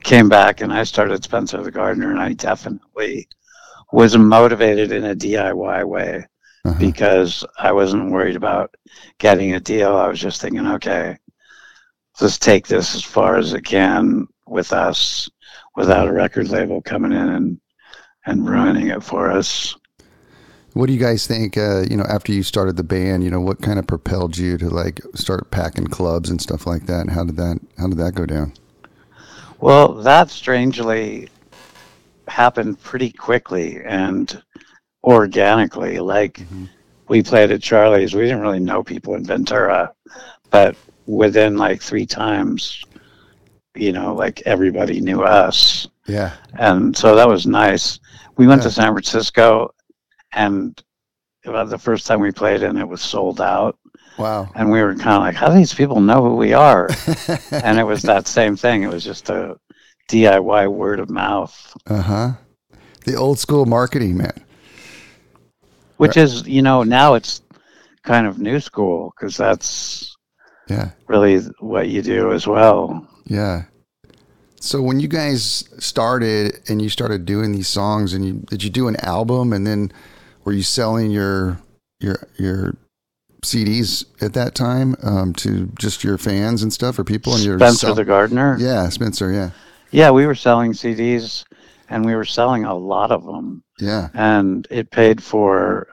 came 0.04 0.30
back 0.30 0.62
and 0.62 0.72
I 0.74 0.84
started 0.86 1.24
Spencer 1.24 1.62
the 1.62 1.70
Gardener 1.72 2.10
and 2.10 2.20
I 2.20 2.34
definitely 2.34 3.28
was 3.92 4.18
motivated 4.18 4.92
in 4.92 5.04
a 5.04 5.16
DIY 5.16 5.86
way 5.86 6.26
uh-huh. 6.66 6.80
because 6.80 7.46
I 7.58 7.72
wasn't 7.72 8.12
worried 8.12 8.36
about 8.36 8.76
getting 9.18 9.54
a 9.54 9.60
deal. 9.60 9.96
I 9.96 10.08
was 10.08 10.20
just 10.20 10.42
thinking, 10.42 10.68
okay, 10.68 11.18
let's 12.22 12.38
take 12.38 12.68
this 12.68 12.96
as 12.96 13.04
far 13.04 13.38
as 13.38 13.54
it 13.54 13.62
can 13.64 14.28
with 14.48 14.74
us 14.74 15.30
without 15.76 16.08
a 16.08 16.14
record 16.14 16.50
label 16.50 16.82
coming 16.82 17.12
in 17.12 17.30
and 17.30 17.60
and 18.26 18.48
ruining 18.48 18.88
it 18.88 19.02
for 19.02 19.32
us. 19.32 19.76
What 20.74 20.86
do 20.86 20.94
you 20.94 21.00
guys 21.00 21.26
think? 21.26 21.58
Uh, 21.58 21.82
you 21.90 21.98
know, 21.98 22.06
after 22.08 22.32
you 22.32 22.44
started 22.44 22.78
the 22.78 22.84
band, 22.84 23.24
you 23.24 23.32
know, 23.32 23.40
what 23.40 23.62
kind 23.62 23.80
of 23.80 23.88
propelled 23.88 24.38
you 24.38 24.58
to 24.58 24.70
like 24.70 25.02
start 25.16 25.50
packing 25.52 25.88
clubs 25.88 26.30
and 26.30 26.40
stuff 26.40 26.68
like 26.68 26.86
that? 26.86 27.02
And 27.02 27.10
how 27.10 27.24
did 27.24 27.38
that 27.38 27.60
how 27.78 27.88
did 27.88 27.98
that 27.98 28.14
go 28.14 28.26
down? 28.26 28.54
Well, 29.60 29.94
that 29.96 30.30
strangely 30.30 31.30
happened 32.28 32.80
pretty 32.82 33.12
quickly 33.12 33.82
and 33.84 34.42
organically. 35.04 36.00
Like 36.00 36.40
Mhm. 36.52 36.70
we 37.08 37.24
played 37.24 37.52
at 37.52 37.62
Charlie's. 37.62 38.14
We 38.14 38.22
didn't 38.24 38.42
really 38.42 38.60
know 38.60 38.84
people 38.84 39.16
in 39.16 39.24
Ventura, 39.26 39.92
but 40.50 40.76
within 41.06 41.58
like 41.58 41.82
three 41.82 42.06
times, 42.06 42.84
you 43.76 43.92
know, 43.92 44.14
like 44.14 44.42
everybody 44.46 45.02
knew 45.02 45.24
us. 45.24 45.88
Yeah, 46.08 46.32
And 46.58 46.96
so 46.98 47.16
that 47.16 47.28
was 47.28 47.46
nice. 47.46 48.00
We 48.38 48.48
went 48.48 48.62
Yeah. 48.62 48.70
to 48.70 48.74
San 48.74 48.94
Francisco 48.94 49.74
and 50.34 50.82
about 51.46 51.70
the 51.70 51.78
first 51.78 52.06
time 52.08 52.20
we 52.20 52.32
played 52.32 52.64
and 52.64 52.78
it 52.80 52.88
was 52.88 53.02
sold 53.02 53.40
out. 53.42 53.76
wow. 54.18 54.50
And 54.56 54.70
we 54.70 54.82
were 54.82 54.96
kind 54.96 55.16
of 55.16 55.22
like, 55.22 55.36
how 55.36 55.48
do 55.50 55.56
these 55.56 55.74
people 55.74 56.02
know 56.02 56.22
who 56.22 56.36
we 56.36 56.52
are? 56.54 56.90
and 57.52 57.80
it 57.80 57.86
was 57.86 58.02
that 58.04 58.28
same 58.28 58.56
thing. 58.58 58.84
It 58.84 58.92
was 58.92 59.04
just 59.04 59.30
a 59.30 59.56
DIY 60.10 60.68
word 60.72 61.00
of 61.00 61.10
mouth, 61.10 61.74
Uh 61.88 62.02
huh. 62.02 62.32
The 63.06 63.16
old 63.16 63.40
school 63.40 63.66
marketing, 63.66 64.18
man. 64.18 64.34
Which 66.00 66.16
is, 66.16 66.48
you 66.48 66.62
know, 66.62 66.84
now 66.84 67.14
it's 67.14 67.42
kind 68.04 68.26
of 68.26 68.40
new 68.40 68.60
school 68.60 69.14
because 69.16 69.36
that's 69.36 70.16
Yeah, 70.70 70.92
really 71.08 71.40
what 71.60 71.90
you 71.90 72.02
do 72.02 72.32
as 72.32 72.48
well. 72.48 73.06
yeah. 73.26 73.64
So 74.62 74.82
when 74.82 75.00
you 75.00 75.08
guys 75.08 75.66
started 75.80 76.60
and 76.70 76.82
you 76.82 76.90
started 76.90 77.26
doing 77.26 77.52
these 77.52 77.68
songs, 77.68 78.14
and 78.14 78.26
you 78.26 78.34
did 78.50 78.64
you 78.64 78.70
do 78.70 78.88
an 78.88 78.96
album, 78.98 79.52
and 79.54 79.68
then 79.68 79.92
were 80.46 80.54
you 80.54 80.64
selling 80.64 81.12
your 81.12 81.60
your 82.00 82.28
your 82.38 82.76
CDs 83.44 84.06
at 84.22 84.34
that 84.34 84.56
time 84.56 84.96
um, 85.04 85.34
to 85.34 85.68
just 85.80 86.04
your 86.04 86.18
fans 86.18 86.64
and 86.64 86.72
stuff, 86.72 86.98
or 86.98 87.04
people 87.04 87.34
and 87.36 87.44
your 87.44 87.58
Spencer 87.58 87.94
the 87.94 88.06
Gardener. 88.06 88.58
yeah, 88.60 88.88
Spencer, 88.90 89.32
yeah, 89.32 89.52
Yeah, 89.92 90.12
we 90.12 90.26
were 90.26 90.36
selling 90.36 90.72
CDs 90.74 91.44
and 91.90 92.06
we 92.06 92.16
were 92.16 92.26
selling 92.26 92.66
a 92.66 92.76
lot 92.76 93.12
of 93.12 93.24
them. 93.26 93.64
yeah, 93.80 94.10
And 94.14 94.68
it 94.70 94.92
paid 94.92 95.22
for, 95.24 95.88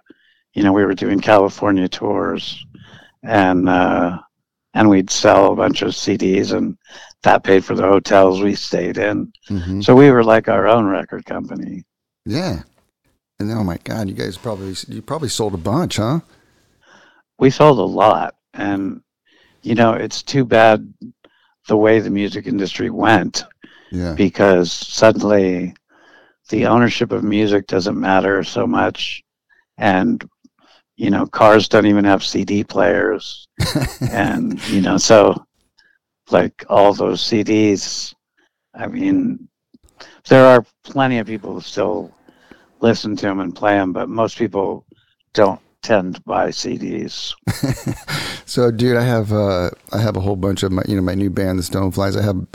you 0.55 0.63
know, 0.63 0.73
we 0.73 0.85
were 0.85 0.95
doing 0.95 1.21
California 1.21 1.89
tours 1.89 2.65
and, 3.23 3.69
uh, 3.69 4.19
and 4.75 4.89
we'd 4.91 5.11
sell 5.11 5.53
a 5.53 5.57
bunch 5.57 5.83
of 5.83 5.91
CDs 5.91 6.53
and 6.57 6.77
that 7.23 7.45
paid 7.45 7.65
for 7.65 7.75
the 7.75 7.83
hotels 7.83 8.41
we 8.43 8.55
stayed 8.55 8.99
in. 8.99 9.33
hmm 9.49 9.81
So 9.81 9.95
we 9.95 10.11
were 10.11 10.23
like 10.25 10.49
our 10.49 10.67
own 10.69 10.87
record 10.87 11.25
company. 11.25 11.85
yeah. 12.25 12.63
And 13.39 13.51
then, 13.51 13.59
oh 13.59 13.65
my 13.65 13.79
God, 13.85 14.09
you 14.09 14.15
guys 14.15 14.39
probably 14.39 14.75
you 14.89 15.03
probably 15.03 15.29
sold 15.29 15.53
a 15.53 15.59
bunch, 15.59 15.97
huh? 15.97 16.21
We 17.39 17.51
sold 17.51 17.79
a 17.79 17.83
lot. 17.83 18.35
And, 18.55 19.03
you 19.63 19.75
know, 19.75 19.93
it's 19.93 20.23
too 20.23 20.45
bad 20.47 20.91
the 21.69 21.77
way 21.77 22.01
the 22.01 22.09
music 22.11 22.47
industry 22.47 22.89
went 22.89 23.45
Yeah, 23.91 24.15
because 24.15 24.73
suddenly 24.73 25.75
the 26.49 26.67
ownership 26.67 27.13
of 27.13 27.25
music 27.25 27.67
doesn't 27.67 27.99
matter 27.99 28.43
so 28.45 28.67
much. 28.67 29.23
And, 29.79 30.29
you 30.97 31.11
know, 31.11 31.27
cars 31.27 31.69
don't 31.69 31.87
even 31.87 32.05
have 32.05 32.25
CD 32.25 32.65
players. 32.65 33.47
and, 34.13 34.67
you 34.69 34.81
know, 34.81 34.97
so 34.97 35.45
like 36.31 36.65
all 36.69 36.93
those 36.95 37.23
CDs, 37.23 38.15
I 38.75 38.87
mean, 38.87 39.49
there 40.29 40.45
are 40.45 40.65
plenty 40.85 41.19
of 41.19 41.27
people 41.27 41.55
who 41.55 41.61
still 41.61 42.13
listen 42.81 43.17
to 43.17 43.27
them 43.27 43.41
and 43.41 43.55
play 43.55 43.75
them, 43.75 43.93
but 43.93 44.09
most 44.09 44.39
people 44.39 44.87
don't 45.33 45.61
tend 45.83 46.17
to 46.17 46.21
buy 46.23 46.49
CDs. 46.49 47.35
So, 48.49 48.71
dude, 48.71 48.97
I 48.97 49.03
have 49.03 49.33
uh, 49.33 49.71
I 49.93 49.99
have 49.99 50.17
a 50.17 50.21
whole 50.21 50.37
bunch 50.37 50.63
of 50.63 50.71
my 50.71 50.83
you 50.87 50.95
know 50.95 51.03
my 51.03 51.17
new 51.17 51.31
band, 51.31 51.59
the 51.59 51.63
Stoneflies. 51.65 52.17
I 52.17 52.23
have 52.23 52.47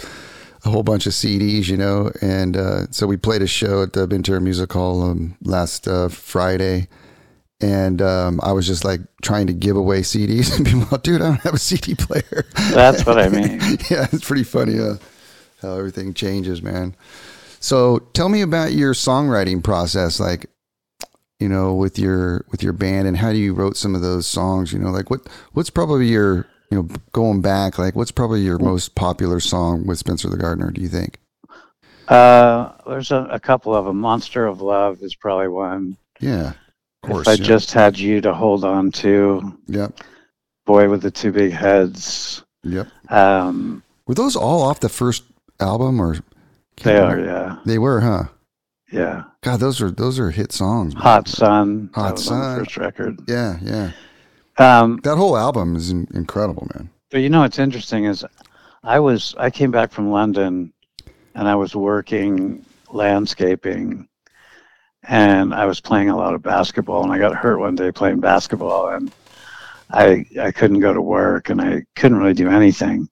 a 0.63 0.69
whole 0.69 0.83
bunch 0.83 1.07
of 1.07 1.13
CDs, 1.13 1.67
you 1.67 1.77
know, 1.77 2.11
and 2.21 2.55
uh, 2.55 2.87
so 2.91 3.07
we 3.07 3.17
played 3.17 3.41
a 3.41 3.47
show 3.47 3.81
at 3.83 3.93
the 3.93 4.05
Ventura 4.05 4.39
Music 4.39 4.71
Hall 4.71 5.01
um, 5.01 5.35
last 5.41 5.87
uh, 5.87 6.07
Friday, 6.09 6.87
and 7.59 8.01
um, 8.01 8.39
I 8.43 8.51
was 8.51 8.67
just 8.67 8.85
like 8.85 9.01
trying 9.21 9.47
to 9.47 9.53
give 9.53 9.75
away 9.75 10.01
CDs, 10.01 10.55
and 10.57 10.65
people, 10.65 10.97
dude, 10.99 11.21
I 11.21 11.25
don't 11.25 11.41
have 11.41 11.53
a 11.53 11.59
CD 11.59 11.95
player. 11.95 12.45
That's 12.71 13.05
what 13.05 13.19
I 13.19 13.29
mean. 13.29 13.59
yeah, 13.89 14.07
it's 14.11 14.25
pretty 14.25 14.43
funny 14.43 14.79
uh, 14.79 14.95
how 15.61 15.77
everything 15.77 16.13
changes, 16.13 16.61
man. 16.61 16.95
So, 17.59 17.99
tell 18.13 18.29
me 18.29 18.41
about 18.41 18.73
your 18.73 18.93
songwriting 18.93 19.63
process, 19.63 20.19
like 20.19 20.47
you 21.39 21.49
know, 21.49 21.73
with 21.73 21.97
your 21.97 22.45
with 22.51 22.61
your 22.61 22.73
band, 22.73 23.07
and 23.07 23.17
how 23.17 23.31
do 23.31 23.39
you 23.39 23.55
wrote 23.55 23.75
some 23.77 23.95
of 23.95 24.01
those 24.01 24.27
songs? 24.27 24.71
You 24.71 24.77
know, 24.79 24.91
like 24.91 25.09
what 25.09 25.27
what's 25.53 25.71
probably 25.71 26.07
your 26.07 26.47
you 26.71 26.77
know 26.77 26.89
going 27.11 27.41
back, 27.41 27.77
like 27.77 27.95
what's 27.95 28.11
probably 28.11 28.41
your 28.41 28.57
most 28.57 28.95
popular 28.95 29.39
song 29.39 29.85
with 29.85 29.99
Spencer 29.99 30.29
the 30.29 30.37
Gardener? 30.37 30.71
Do 30.71 30.81
you 30.81 30.87
think? 30.87 31.19
Uh, 32.07 32.71
there's 32.87 33.11
a, 33.11 33.27
a 33.31 33.39
couple 33.39 33.75
of 33.75 33.85
them. 33.85 33.99
Monster 33.99 34.47
of 34.47 34.61
Love 34.61 35.01
is 35.01 35.13
probably 35.15 35.47
one. 35.49 35.97
Yeah, 36.19 36.53
of 37.03 37.09
course. 37.09 37.27
if 37.27 37.31
I 37.31 37.33
yeah. 37.33 37.43
just 37.45 37.71
had 37.73 37.99
you 37.99 38.21
to 38.21 38.33
hold 38.33 38.63
on 38.65 38.91
to. 38.93 39.57
Yep. 39.67 39.99
Boy 40.65 40.89
with 40.89 41.01
the 41.01 41.11
Two 41.11 41.31
Big 41.31 41.51
Heads. 41.51 42.43
Yep. 42.63 42.87
Um, 43.09 43.83
Were 44.07 44.13
those 44.15 44.35
all 44.35 44.61
off 44.61 44.79
the 44.79 44.89
first 44.89 45.23
album 45.59 45.99
or? 46.01 46.17
they 46.83 46.97
are, 46.97 47.19
yeah, 47.19 47.57
They 47.65 47.77
were, 47.77 47.99
huh? 47.99 48.23
yeah. 48.91 49.23
God, 49.41 49.59
those 49.59 49.81
are 49.81 49.91
those 49.91 50.19
are 50.19 50.31
hit 50.31 50.51
songs. 50.51 50.93
man. 50.93 51.03
Hot 51.03 51.27
Sun. 51.27 51.89
Hot 51.93 52.13
was 52.13 52.27
on 52.29 52.39
the 52.39 52.45
Sun. 52.45 52.59
first 52.59 52.77
record. 52.77 53.19
Yeah, 53.27 53.57
yeah. 53.61 53.91
Um, 54.58 55.00
That 55.03 55.17
whole 55.17 55.38
album 55.38 55.75
is 55.75 55.89
in- 55.89 56.08
incredible, 56.13 56.67
man. 56.74 56.89
But 57.10 57.20
you 57.20 57.29
know 57.29 57.41
what's 57.41 57.60
interesting 57.60 58.05
is 58.05 58.25
I 58.84 59.00
was 59.00 59.36
I 59.38 59.50
came 59.50 59.72
back 59.72 59.91
from 59.91 60.12
London 60.12 60.74
and 61.36 61.48
I 61.48 61.55
was 61.55 61.75
working 61.75 62.65
landscaping 62.89 64.08
and 65.03 65.53
I 65.53 65.65
was 65.65 65.81
playing 65.81 66.10
a 66.10 66.15
lot 66.17 66.34
of 66.34 66.41
basketball 66.41 67.03
and 67.03 67.12
I 67.12 67.17
got 67.17 67.36
hurt 67.36 67.60
one 67.60 67.75
day 67.75 67.91
playing 67.91 68.20
basketball 68.20 68.89
and 68.89 69.12
I 69.89 70.25
I 70.39 70.51
couldn't 70.51 70.79
go 70.79 70.93
to 70.93 71.01
work 71.01 71.50
and 71.50 71.62
I 71.62 71.84
couldn't 71.96 72.17
really 72.17 72.34
do 72.34 72.50
anything. 72.50 73.10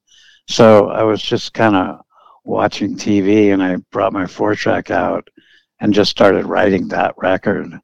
So 0.48 0.88
I 0.88 1.02
was 1.02 1.22
just 1.22 1.52
kind 1.54 1.76
of 1.76 2.00
watching 2.44 2.96
TV 2.96 3.52
and 3.52 3.62
I 3.62 3.76
brought 3.92 4.12
my 4.12 4.26
four 4.26 4.54
track 4.54 4.90
out 4.90 5.28
and 5.80 5.94
just 5.94 6.10
started 6.10 6.46
writing 6.46 6.88
that 6.88 7.14
record. 7.18 7.78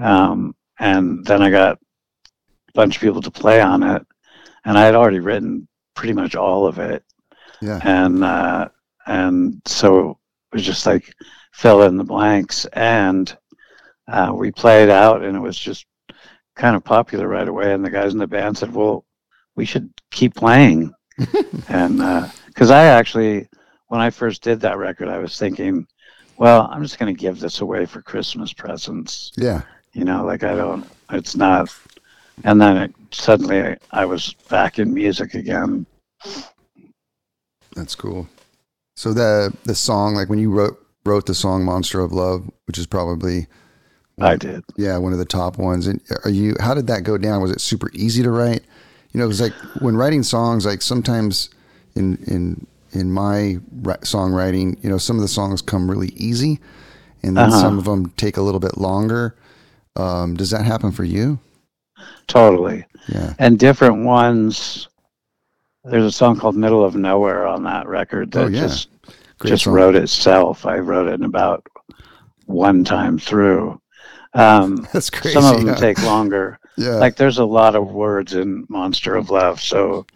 Um, 0.00 0.54
and 0.78 1.24
then 1.24 1.42
I 1.42 1.50
got 1.50 1.78
bunch 2.74 2.96
of 2.96 3.02
people 3.02 3.22
to 3.22 3.30
play 3.30 3.60
on 3.60 3.82
it. 3.82 4.04
And 4.64 4.76
I 4.78 4.84
had 4.84 4.94
already 4.94 5.20
written 5.20 5.66
pretty 5.94 6.12
much 6.14 6.34
all 6.34 6.66
of 6.66 6.78
it, 6.78 7.04
Yeah. 7.60 7.80
and 7.82 8.22
uh, 8.24 8.68
and 9.06 9.60
so 9.66 10.10
it 10.52 10.56
was 10.56 10.62
just 10.64 10.86
like 10.86 11.12
fill 11.52 11.82
in 11.82 11.96
the 11.96 12.04
blanks, 12.04 12.66
and 12.72 13.36
uh, 14.06 14.32
we 14.34 14.50
played 14.50 14.90
out, 14.90 15.24
and 15.24 15.36
it 15.36 15.40
was 15.40 15.58
just 15.58 15.86
kind 16.54 16.76
of 16.76 16.84
popular 16.84 17.28
right 17.28 17.48
away, 17.48 17.72
and 17.72 17.84
the 17.84 17.90
guys 17.90 18.12
in 18.12 18.18
the 18.18 18.26
band 18.26 18.58
said, 18.58 18.74
"Well, 18.74 19.04
we 19.56 19.64
should 19.64 19.90
keep 20.10 20.34
playing," 20.34 20.92
and 21.68 21.98
because 22.48 22.70
I 22.70 22.84
actually, 22.84 23.48
when 23.88 24.00
I 24.00 24.10
first 24.10 24.42
did 24.42 24.60
that 24.60 24.76
record, 24.78 25.08
I 25.08 25.18
was 25.18 25.38
thinking, 25.38 25.86
well, 26.36 26.68
I'm 26.70 26.82
just 26.82 26.98
going 26.98 27.14
to 27.14 27.18
give 27.20 27.40
this 27.40 27.60
away 27.60 27.86
for 27.86 28.02
Christmas 28.02 28.52
presents. 28.52 29.32
Yeah. 29.36 29.62
you 29.94 30.04
know 30.04 30.24
like 30.24 30.44
i 30.44 30.54
don't 30.54 30.84
it's 31.10 31.34
not 31.34 31.74
and 32.44 32.60
then 32.60 32.76
it, 32.76 32.94
suddenly 33.10 33.62
I, 33.62 33.76
I 33.92 34.04
was 34.04 34.34
back 34.48 34.78
in 34.78 34.92
music 34.94 35.34
again 35.34 35.86
That's 37.74 37.94
cool. 37.94 38.28
So 38.96 39.12
the 39.12 39.54
the 39.64 39.74
song, 39.74 40.14
like 40.14 40.28
when 40.28 40.38
you 40.38 40.50
wrote 40.50 40.78
wrote 41.04 41.26
the 41.26 41.34
song 41.34 41.64
"Monster 41.64 42.00
of 42.00 42.12
Love," 42.12 42.50
which 42.66 42.78
is 42.78 42.86
probably 42.86 43.46
i 44.20 44.36
did 44.36 44.64
yeah 44.76 44.98
one 44.98 45.12
of 45.12 45.18
the 45.18 45.24
top 45.24 45.58
ones. 45.58 45.86
And 45.86 46.00
are 46.24 46.30
you? 46.30 46.54
How 46.60 46.74
did 46.74 46.86
that 46.88 47.04
go 47.04 47.18
down? 47.18 47.42
Was 47.42 47.50
it 47.50 47.60
super 47.60 47.90
easy 47.92 48.22
to 48.22 48.30
write? 48.30 48.62
You 49.12 49.20
know, 49.20 49.26
because 49.26 49.40
like 49.40 49.54
when 49.74 49.96
writing 49.96 50.22
songs, 50.22 50.66
like 50.66 50.82
sometimes 50.82 51.50
in 51.94 52.18
in 52.26 52.66
in 52.92 53.12
my 53.12 53.58
ri- 53.82 53.94
songwriting, 54.02 54.82
you 54.82 54.90
know, 54.90 54.98
some 54.98 55.16
of 55.16 55.22
the 55.22 55.28
songs 55.28 55.62
come 55.62 55.90
really 55.90 56.12
easy, 56.16 56.60
and 57.22 57.38
then 57.38 57.50
Uh-huh. 57.50 57.58
some 57.60 57.78
of 57.78 57.84
them 57.84 58.10
take 58.16 58.36
a 58.36 58.42
little 58.42 58.60
bit 58.60 58.78
longer. 58.78 59.36
Um, 59.96 60.36
does 60.36 60.50
that 60.50 60.64
happen 60.64 60.92
for 60.92 61.04
you? 61.04 61.38
Totally 62.26 62.84
Yeah. 63.08 63.34
and 63.38 63.58
different 63.58 64.04
ones 64.04 64.88
there's 65.84 66.04
a 66.04 66.12
song 66.12 66.38
called 66.38 66.56
middle 66.56 66.84
of 66.84 66.94
nowhere 66.96 67.46
on 67.46 67.62
that 67.64 67.86
record 67.86 68.30
that 68.32 68.44
Oh, 68.44 68.48
yeah. 68.48 68.60
just 68.60 68.88
Great 69.38 69.50
just 69.50 69.64
song. 69.64 69.74
wrote 69.74 69.96
itself 69.96 70.66
i 70.66 70.78
wrote 70.78 71.08
it 71.08 71.14
in 71.14 71.24
about 71.24 71.64
one 72.46 72.84
time 72.84 73.18
through 73.18 73.80
um, 74.34 74.86
That's 74.92 75.08
crazy. 75.10 75.34
some 75.34 75.44
of 75.44 75.58
them 75.58 75.68
yeah. 75.68 75.74
take 75.76 76.02
longer 76.02 76.58
yeah. 76.76 76.96
like 76.96 77.16
there's 77.16 77.38
a 77.38 77.44
lot 77.44 77.74
of 77.74 77.90
words 77.90 78.34
in 78.34 78.66
monster 78.68 79.14
of 79.14 79.30
love 79.30 79.60
so 79.60 80.06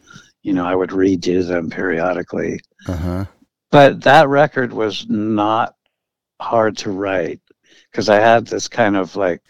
you 0.42 0.52
know 0.52 0.66
i 0.66 0.74
would 0.74 0.90
redo 0.90 1.46
them 1.46 1.70
periodically 1.70 2.60
uh 2.88 2.96
huh. 2.96 3.24
but 3.70 4.02
that 4.02 4.28
record 4.28 4.72
was 4.72 5.06
not 5.08 5.74
hard 6.40 6.76
to 6.76 6.90
write 6.90 7.40
because 7.90 8.08
I 8.08 8.16
had 8.16 8.46
this 8.46 8.66
kind 8.66 8.96
of 8.96 9.14
like 9.16 9.40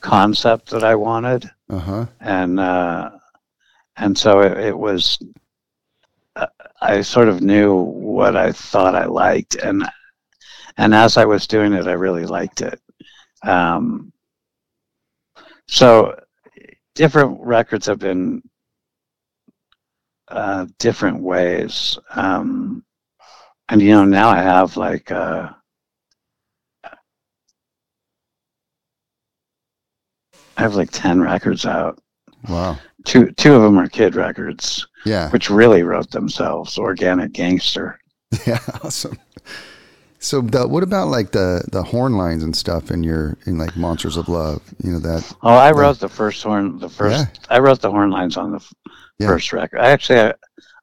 concept 0.00 0.70
that 0.70 0.84
I 0.84 0.94
wanted, 0.94 1.50
Uh 1.70 1.78
huh. 1.78 2.06
and 2.20 2.58
uh, 2.60 3.10
and 3.96 4.16
so 4.16 4.40
it, 4.40 4.58
it 4.58 4.78
was. 4.78 5.18
Uh, 6.36 6.46
I 6.80 7.02
sort 7.02 7.28
of 7.28 7.42
knew 7.42 7.74
what 7.74 8.36
I 8.36 8.52
thought 8.52 8.94
I 8.94 9.06
liked, 9.06 9.56
and 9.56 9.84
and 10.76 10.94
as 10.94 11.16
I 11.16 11.24
was 11.24 11.46
doing 11.46 11.72
it, 11.72 11.86
I 11.86 11.92
really 11.92 12.26
liked 12.26 12.62
it. 12.62 12.80
Um, 13.42 14.12
so 15.68 16.18
different 16.94 17.38
records 17.40 17.86
have 17.86 17.98
been 17.98 18.42
uh, 20.28 20.66
different 20.78 21.20
ways. 21.22 21.98
Um, 22.14 22.84
and 23.68 23.80
you 23.80 23.90
know, 23.90 24.04
now 24.04 24.28
I 24.28 24.38
have 24.42 24.76
like 24.76 25.10
uh, 25.10 25.50
I 30.60 30.64
have 30.64 30.74
like 30.74 30.90
ten 30.90 31.20
records 31.20 31.64
out. 31.64 31.98
Wow. 32.48 32.78
Two 33.04 33.30
two 33.32 33.54
of 33.54 33.62
them 33.62 33.78
are 33.78 33.88
kid 33.88 34.14
records, 34.14 34.86
Yeah. 35.06 35.30
which 35.30 35.48
really 35.48 35.82
wrote 35.82 36.10
themselves. 36.10 36.78
Organic 36.78 37.32
Gangster. 37.32 37.98
Yeah, 38.46 38.60
awesome. 38.84 39.18
So, 40.22 40.42
the, 40.42 40.68
what 40.68 40.82
about 40.82 41.08
like 41.08 41.32
the 41.32 41.64
the 41.72 41.82
horn 41.82 42.12
lines 42.12 42.42
and 42.42 42.54
stuff 42.54 42.90
in 42.90 43.02
your 43.02 43.38
in 43.46 43.56
like 43.58 43.74
Monsters 43.76 44.16
of 44.18 44.28
Love? 44.28 44.60
You 44.84 44.92
know 44.92 44.98
that. 45.00 45.32
Oh, 45.42 45.54
I 45.54 45.72
wrote 45.72 45.98
the 45.98 46.08
first 46.10 46.42
horn. 46.42 46.78
The 46.78 46.90
first 46.90 47.16
Yeah. 47.16 47.24
I 47.48 47.58
wrote 47.58 47.80
the 47.80 47.90
horn 47.90 48.10
lines 48.10 48.36
on 48.36 48.50
the 48.50 48.58
f- 48.58 48.72
Yeah. 49.18 49.28
first 49.28 49.52
record. 49.54 49.80
I 49.80 49.90
actually 49.90 50.20
I, 50.20 50.34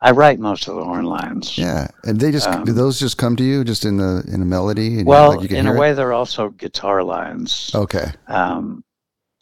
I 0.02 0.12
write 0.12 0.40
most 0.40 0.68
of 0.68 0.76
the 0.76 0.84
horn 0.84 1.06
lines. 1.06 1.56
Yeah, 1.58 1.88
and 2.04 2.20
they 2.20 2.32
just 2.32 2.50
Um, 2.50 2.66
do 2.66 2.74
those 2.74 3.00
just 3.00 3.18
come 3.18 3.36
to 3.36 3.44
you 3.44 3.64
just 3.64 3.86
in 3.86 3.98
the 3.98 4.24
in 4.28 4.42
a 4.42 4.46
melody? 4.46 4.98
And 5.00 5.08
Well, 5.08 5.38
like, 5.38 5.52
in 5.52 5.68
a 5.68 5.70
hear 5.70 5.76
it? 5.76 5.80
way, 5.80 5.94
they're 5.94 6.14
also 6.14 6.50
guitar 6.50 7.04
lines. 7.04 7.72
Okay. 7.76 8.12
Um, 8.28 8.84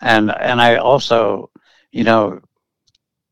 and 0.01 0.31
and 0.31 0.61
I 0.61 0.75
also, 0.77 1.49
you 1.91 2.03
know, 2.03 2.39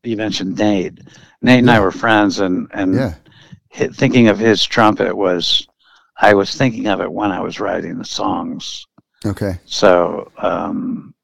you 0.02 0.16
mentioned 0.16 0.58
Nate. 0.58 0.98
Nate 1.42 1.60
and 1.60 1.70
I 1.70 1.80
were 1.80 1.90
friends, 1.92 2.40
and 2.40 2.68
and 2.72 2.94
Yeah. 2.94 3.14
hi- 3.72 3.88
thinking 3.88 4.28
of 4.28 4.38
his 4.38 4.64
trumpet 4.64 5.14
was, 5.16 5.66
I 6.16 6.34
was 6.34 6.54
thinking 6.54 6.86
of 6.88 7.00
it 7.00 7.12
when 7.12 7.30
I 7.32 7.40
was 7.40 7.60
writing 7.60 7.98
the 7.98 8.04
songs. 8.04 8.86
Okay. 9.26 9.58
So, 9.64 10.30
um, 10.38 11.14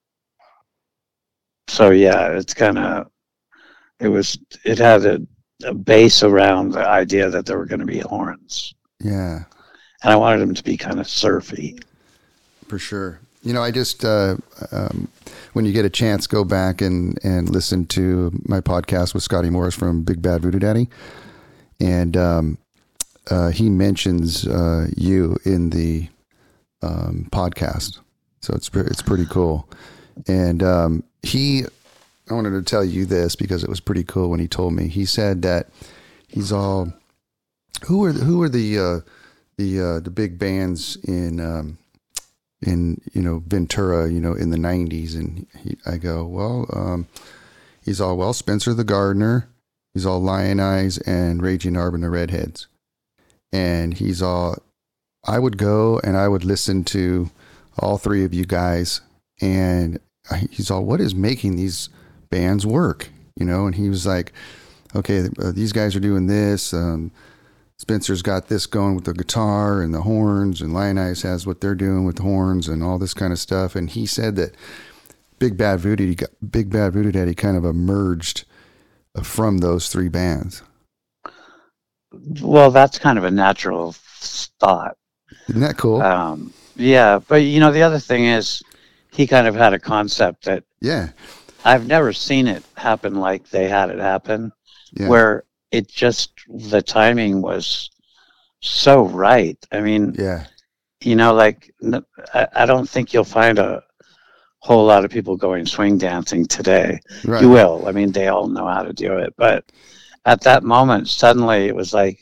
so 1.69 1.91
yeah, 1.91 2.29
it's 2.33 2.55
kind 2.55 2.79
of, 2.79 3.07
it 4.01 4.09
was, 4.09 4.39
it 4.65 4.79
had 4.79 5.05
a, 5.05 5.21
a 5.65 5.75
base 5.75 6.23
around 6.23 6.73
the 6.73 6.87
idea 6.87 7.29
that 7.31 7.47
there 7.47 7.59
were 7.59 7.67
going 7.67 7.81
to 7.81 7.87
be 7.87 8.01
horns, 8.01 8.75
Yeah, 9.01 9.45
and 10.03 10.13
I 10.13 10.17
wanted 10.17 10.41
them 10.41 10.55
to 10.55 10.65
be 10.65 10.77
kind 10.77 10.99
of 10.99 11.07
surfy. 11.09 11.79
for 12.67 12.79
sure. 12.79 13.21
You 13.43 13.55
know, 13.55 13.63
I 13.63 13.71
just 13.71 14.05
uh, 14.05 14.37
um, 14.71 15.09
when 15.55 15.65
you 15.65 15.73
get 15.73 15.85
a 15.85 15.91
chance, 15.91 16.27
go 16.27 16.45
back 16.45 16.81
and 16.83 17.19
and 17.25 17.49
listen 17.49 17.87
to 17.87 18.31
my 18.45 18.61
podcast 18.61 19.15
with 19.15 19.23
Scotty 19.23 19.49
Morris 19.49 19.75
from 19.75 20.03
Big 20.03 20.21
Bad 20.21 20.43
Voodoo 20.43 20.59
Daddy, 20.59 20.89
and 21.81 22.17
um, 22.17 22.59
uh, 23.31 23.49
he 23.49 23.71
mentions 23.71 24.47
uh, 24.47 24.89
you 24.97 25.37
in 25.45 25.71
the 25.71 26.09
um, 26.83 27.29
podcast. 27.33 27.99
So 28.41 28.55
it's 28.55 28.71
it's 28.75 29.03
pretty 29.03 29.27
cool. 29.27 29.69
And 30.27 30.63
um, 30.63 31.05
he, 31.23 31.65
I 32.31 32.35
wanted 32.35 32.51
to 32.51 32.63
tell 32.63 32.85
you 32.85 33.07
this 33.07 33.37
because 33.37 33.63
it 33.63 33.71
was 33.71 33.81
pretty 33.81 34.05
cool 34.05 34.31
when 34.31 34.41
he 34.41 34.49
told 34.49 34.75
me. 34.75 34.89
He 34.89 35.05
said 35.05 35.43
that 35.43 35.69
he's 36.29 36.53
all 36.53 36.93
who 37.87 38.05
are 38.05 38.13
who 38.13 38.43
are 38.43 38.49
the 38.49 38.79
uh, 38.79 39.01
the 39.57 39.81
uh, 39.81 40.01
the 40.01 40.11
big 40.11 40.39
bands 40.39 40.97
in 41.05 41.41
um, 41.41 41.79
in 42.63 43.01
you 43.13 43.23
know 43.23 43.43
Ventura, 43.47 44.11
you 44.11 44.21
know 44.21 44.35
in 44.35 44.51
the 44.51 44.57
'90s, 44.57 45.15
and 45.15 45.47
he, 45.63 45.77
I 45.87 45.97
go, 45.97 46.25
well, 46.25 46.67
um, 46.73 47.07
he's 47.83 48.01
all 48.01 48.17
well, 48.17 48.33
Spencer 48.33 48.75
the 48.75 48.85
Gardener, 48.85 49.49
he's 49.95 50.07
all 50.07 50.21
Lion 50.21 50.61
Eyes 50.61 50.99
and 50.99 51.43
Raging 51.43 51.75
Arb 51.75 51.95
and 51.95 52.03
the 52.03 52.11
Redheads, 52.11 52.67
and 53.53 53.95
he's 53.95 54.23
all. 54.23 54.57
I 55.27 55.39
would 55.39 55.59
go 55.59 56.01
and 56.03 56.17
I 56.17 56.29
would 56.29 56.47
listen 56.47 56.83
to 56.85 57.31
all 57.79 57.99
three 57.99 58.25
of 58.25 58.33
you 58.33 58.47
guys, 58.47 59.03
and 59.41 60.01
he's 60.51 60.71
all, 60.71 60.85
what 60.85 61.01
is 61.01 61.15
making 61.15 61.57
these 61.57 61.89
bands 62.31 62.67
work, 62.67 63.11
you 63.37 63.45
know? 63.45 63.67
And 63.67 63.75
he 63.75 63.89
was 63.89 64.07
like, 64.07 64.33
okay, 64.95 65.29
uh, 65.39 65.53
these 65.53 65.73
guys 65.73 65.95
are 65.97 66.01
doing 66.01 66.27
this. 66.27 66.73
Um, 66.73 67.11
Spencer's 67.81 68.21
got 68.21 68.49
this 68.49 68.67
going 68.67 68.95
with 68.95 69.07
the 69.07 69.15
guitar 69.15 69.81
and 69.81 69.95
the 69.95 70.03
horns, 70.03 70.61
and 70.61 70.75
Lion 70.75 70.99
Eyes 70.99 71.23
has 71.23 71.47
what 71.47 71.63
they're 71.63 71.75
doing 71.75 72.05
with 72.05 72.17
the 72.17 72.25
horns 72.25 72.69
and 72.69 72.85
all 72.85 72.99
this 72.99 73.15
kind 73.15 73.33
of 73.33 73.39
stuff. 73.39 73.75
And 73.75 73.89
he 73.89 74.05
said 74.05 74.37
that 74.37 74.55
Big 75.39 75.57
Bad 75.57 75.81
Voodoo, 75.81 76.15
Big 76.51 76.69
Bad 76.69 76.93
Voodoo 76.93 77.11
Daddy, 77.11 77.35
kind 77.35 77.57
of 77.57 77.65
emerged 77.65 78.45
uh, 79.15 79.23
from 79.23 79.59
those 79.59 79.89
three 79.89 80.11
bands. 80.11 80.63
Well, 82.43 82.71
that's 82.71 82.99
kind 82.99 83.17
of 83.17 83.25
a 83.25 83.31
natural 83.31 83.95
thought. 83.95 84.99
Isn't 85.49 85.63
that 85.63 85.79
cool? 85.79 86.03
Um, 86.03 86.53
yeah, 86.77 87.19
but 87.29 87.37
you 87.37 87.61
know, 87.61 87.73
the 87.73 87.81
other 87.81 87.99
thing 87.99 88.27
is, 88.27 88.63
he 89.11 89.27
kind 89.27 89.47
of 89.47 89.55
had 89.55 89.73
a 89.73 89.79
concept 89.79 90.45
that 90.45 90.65
yeah, 90.83 91.13
I've 91.65 91.87
never 91.87 92.13
seen 92.13 92.47
it 92.47 92.63
happen 92.77 93.15
like 93.15 93.49
they 93.49 93.69
had 93.71 93.89
it 93.89 94.01
happen, 94.01 94.53
Yeah. 94.93 95.09
where 95.09 95.45
it 95.73 95.89
just 95.89 96.33
the 96.49 96.83
timing 96.83 97.41
was 97.43 97.91
so 98.61 99.03
right. 99.03 99.59
I 99.73 99.81
mean, 99.81 100.15
yeah. 100.19 100.47
you 101.01 101.17
know, 101.17 101.33
like 101.33 101.73
I 102.55 102.67
don't 102.67 102.89
think 102.89 103.13
you'll 103.13 103.25
find 103.25 103.59
a 103.59 103.83
whole 104.59 104.85
lot 104.85 105.05
of 105.05 105.11
people 105.11 105.37
going 105.37 105.65
swing 105.67 105.97
dancing 105.97 106.45
today. 106.47 107.01
Right. 107.25 107.41
You 107.43 107.49
will. 107.49 107.85
I 107.87 107.93
mean, 107.93 108.13
they 108.13 108.29
all 108.29 108.49
know 108.49 108.67
how 108.67 108.83
to 108.83 108.93
do 108.93 109.17
it, 109.19 109.33
but 109.37 109.65
at 110.27 110.43
that 110.43 110.63
moment, 110.65 111.09
suddenly 111.09 111.67
it 111.67 111.75
was 111.75 111.95
like 111.95 112.21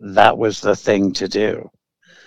that 0.00 0.36
was 0.36 0.60
the 0.60 0.74
thing 0.74 1.12
to 1.12 1.28
do, 1.28 1.70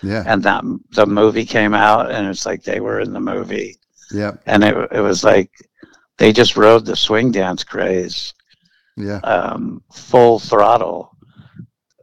Yeah. 0.02 0.24
and 0.26 0.42
that 0.44 0.64
the 0.92 1.06
movie 1.06 1.46
came 1.46 1.74
out, 1.74 2.10
and 2.10 2.28
it's 2.28 2.46
like 2.46 2.64
they 2.64 2.80
were 2.80 3.02
in 3.02 3.12
the 3.12 3.20
movie, 3.20 3.78
Yeah. 4.12 4.34
and 4.46 4.64
it 4.64 4.76
it 4.92 5.02
was 5.02 5.24
like 5.24 5.52
they 6.18 6.32
just 6.32 6.56
rode 6.56 6.86
the 6.86 6.96
swing 6.96 7.32
dance 7.32 7.64
craze 7.64 8.34
Yeah. 9.00 9.18
um, 9.20 9.82
full 9.92 10.40
throttle, 10.40 11.16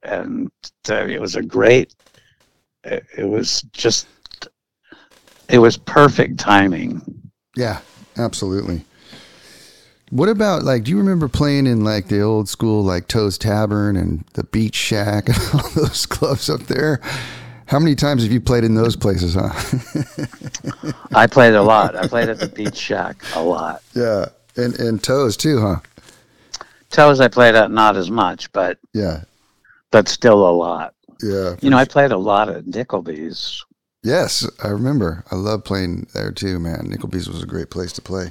and 0.02 0.50
uh, 0.88 1.04
it 1.06 1.20
was 1.20 1.36
a 1.36 1.42
great. 1.42 1.94
It, 2.84 3.04
it 3.18 3.24
was 3.24 3.62
just. 3.72 4.06
It 5.48 5.58
was 5.58 5.76
perfect 5.76 6.40
timing. 6.40 7.02
Yeah. 7.56 7.80
Absolutely. 8.18 8.82
What 10.10 10.28
about 10.30 10.62
like? 10.62 10.84
Do 10.84 10.90
you 10.90 10.96
remember 10.98 11.28
playing 11.28 11.66
in 11.66 11.84
like 11.84 12.08
the 12.08 12.22
old 12.22 12.48
school 12.48 12.82
like 12.82 13.08
Toes 13.08 13.36
Tavern 13.36 13.96
and 13.96 14.24
the 14.32 14.44
Beach 14.44 14.74
Shack 14.74 15.28
and 15.28 15.36
all 15.54 15.68
those 15.74 16.06
clubs 16.06 16.48
up 16.48 16.62
there? 16.62 17.00
How 17.66 17.78
many 17.78 17.94
times 17.94 18.22
have 18.22 18.32
you 18.32 18.40
played 18.40 18.64
in 18.64 18.74
those 18.74 18.94
places, 18.96 19.34
huh? 19.38 19.50
I 21.14 21.26
played 21.26 21.54
a 21.54 21.62
lot. 21.62 21.94
I 21.96 22.06
played 22.08 22.28
at 22.28 22.38
the 22.38 22.48
Beach 22.48 22.76
Shack 22.76 23.16
a 23.34 23.42
lot. 23.42 23.82
yeah. 23.94 24.26
And 24.56 24.78
and 24.80 25.02
Toes 25.02 25.36
too, 25.36 25.60
huh? 25.60 25.76
Toes 26.96 27.20
I 27.20 27.28
played 27.28 27.54
at 27.54 27.70
not 27.70 27.94
as 27.96 28.10
much, 28.10 28.50
but 28.52 28.78
Yeah. 28.94 29.24
but 29.92 30.08
still 30.08 30.48
a 30.48 30.50
lot. 30.50 30.94
Yeah. 31.22 31.56
You 31.60 31.68
know, 31.68 31.76
I 31.76 31.84
played 31.84 32.10
a 32.10 32.16
lot 32.16 32.48
at 32.48 32.66
Nicholby's. 32.66 33.62
Yes, 34.02 34.48
I 34.64 34.68
remember. 34.68 35.22
I 35.30 35.34
love 35.34 35.62
playing 35.62 36.06
there 36.14 36.32
too, 36.32 36.58
man. 36.58 36.86
Nicholby's 36.88 37.28
was 37.28 37.42
a 37.42 37.46
great 37.46 37.70
place 37.70 37.92
to 37.92 38.02
play. 38.02 38.30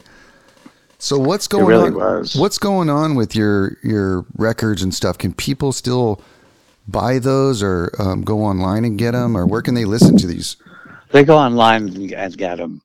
So 0.98 1.20
what's 1.20 1.48
going 1.48 1.66
really 1.68 1.90
on? 1.90 1.94
was. 1.96 2.36
What's 2.36 2.58
going 2.58 2.90
on 2.90 3.14
with 3.14 3.36
your 3.36 3.78
your 3.84 4.26
records 4.36 4.82
and 4.82 4.94
stuff? 4.96 5.18
Can 5.20 5.34
people 5.34 5.72
still 5.72 6.22
buy 6.88 7.20
those 7.20 7.62
or 7.62 7.92
um, 8.00 8.24
go 8.24 8.42
online 8.42 8.84
and 8.86 8.98
get 8.98 9.12
them, 9.12 9.38
or 9.38 9.46
where 9.46 9.62
can 9.62 9.76
they 9.76 9.86
listen 9.86 10.18
to 10.18 10.26
these? 10.28 10.58
They 11.12 11.24
go 11.24 11.38
online 11.38 11.90
and 11.90 12.10
get 12.10 12.58
them, 12.58 12.82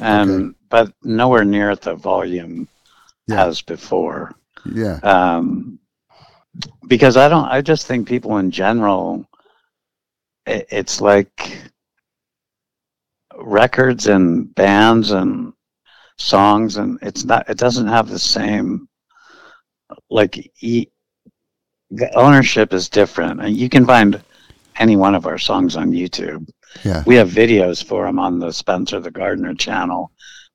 and 0.00 0.30
Okay. 0.30 0.54
but 0.70 0.92
nowhere 1.04 1.44
near 1.44 1.70
at 1.70 1.82
the 1.82 1.94
volume 1.94 2.66
Yeah. 3.28 3.46
as 3.46 3.62
before. 3.62 4.34
Yeah, 4.66 4.98
um, 5.02 5.78
because 6.86 7.16
I 7.16 7.28
don't. 7.28 7.46
I 7.46 7.60
just 7.60 7.86
think 7.86 8.08
people 8.08 8.38
in 8.38 8.50
general, 8.50 9.26
it, 10.46 10.66
it's 10.70 11.00
like 11.00 11.58
records 13.36 14.06
and 14.06 14.54
bands 14.54 15.10
and 15.10 15.52
songs, 16.18 16.76
and 16.76 16.98
it's 17.02 17.24
not. 17.24 17.48
It 17.48 17.58
doesn't 17.58 17.88
have 17.88 18.08
the 18.08 18.18
same. 18.18 18.88
Like 20.10 20.50
e, 20.62 20.86
the 21.90 22.12
ownership 22.14 22.72
is 22.72 22.88
different, 22.88 23.40
and 23.40 23.56
you 23.56 23.68
can 23.68 23.86
find 23.86 24.22
any 24.76 24.96
one 24.96 25.14
of 25.14 25.26
our 25.26 25.38
songs 25.38 25.76
on 25.76 25.92
YouTube. 25.92 26.48
yeah, 26.84 27.02
We 27.06 27.14
have 27.16 27.28
videos 27.28 27.84
for 27.84 28.06
them 28.06 28.18
on 28.18 28.38
the 28.38 28.52
Spencer 28.52 29.00
the 29.00 29.10
Gardener 29.10 29.54
channel, 29.54 30.10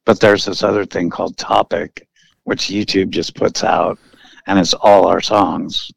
but 0.05 0.19
there's 0.19 0.45
this 0.45 0.63
other 0.63 0.85
thing 0.85 1.09
called 1.09 1.37
Topic, 1.37 2.07
which 2.43 2.67
YouTube 2.67 3.09
just 3.09 3.35
puts 3.35 3.63
out, 3.63 3.97
and 4.47 4.57
it's 4.59 4.73
all 4.73 5.07
our 5.07 5.21
songs. 5.21 5.91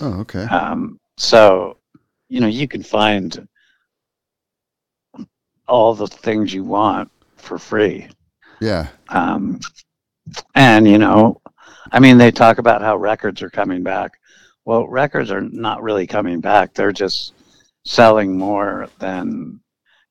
oh, 0.00 0.20
okay, 0.20 0.44
Um, 0.44 0.98
so, 1.16 1.78
you 2.28 2.40
know, 2.40 2.46
you 2.46 2.68
can 2.68 2.82
find 2.82 3.46
all 5.66 5.94
the 5.94 6.06
things 6.06 6.52
you 6.54 6.64
want 6.64 7.10
for 7.36 7.58
free. 7.58 8.08
yeah, 8.60 8.88
Um, 9.08 9.60
and, 10.54 10.86
you 10.88 10.98
know, 10.98 11.40
I 11.92 12.00
mean, 12.00 12.18
they 12.18 12.30
talk 12.30 12.58
about 12.58 12.82
how 12.82 12.96
records 12.96 13.42
are 13.42 13.50
coming 13.50 13.82
back. 13.82 14.12
Well, 14.64 14.86
records 14.86 15.30
are 15.30 15.40
not 15.40 15.82
really 15.82 16.06
coming 16.06 16.40
back. 16.40 16.74
They're 16.74 16.92
just 16.92 17.32
selling 17.84 18.36
more 18.36 18.88
than, 18.98 19.60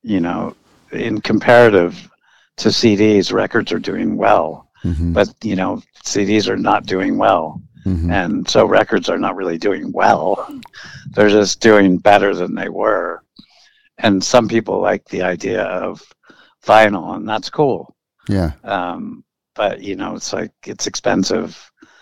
you 0.01 0.19
know, 0.19 0.55
in 0.91 1.21
comparative 1.21 2.09
to 2.57 2.69
CDs, 2.69 3.31
records 3.31 3.71
are 3.71 3.79
doing 3.79 4.17
well. 4.17 4.66
Hmm 4.83 5.13
But, 5.13 5.29
you 5.43 5.55
know, 5.55 5.81
CDs 6.03 6.47
are 6.47 6.57
not 6.57 6.85
doing 6.85 7.17
well. 7.17 7.61
hmm 7.83 8.11
And 8.11 8.47
so 8.49 8.65
records 8.65 9.09
are 9.09 9.17
not 9.19 9.35
really 9.35 9.57
doing 9.57 9.91
well. 9.91 10.47
They're 11.11 11.29
just 11.29 11.61
doing 11.61 11.97
better 11.97 12.33
than 12.35 12.53
they 12.55 12.69
were. 12.69 13.23
And 13.97 14.23
some 14.23 14.47
people 14.47 14.79
like 14.81 15.05
the 15.05 15.23
idea 15.23 15.63
of 15.63 16.01
vinyl, 16.65 17.15
and 17.15 17.27
that's 17.27 17.49
cool. 17.49 17.95
yeah, 18.29 18.51
Um, 18.63 19.23
but 19.55 19.81
you 19.81 19.95
know, 19.95 20.15
it's 20.15 20.33
like 20.33 20.51
it's 20.65 20.87
expensive 20.87 21.57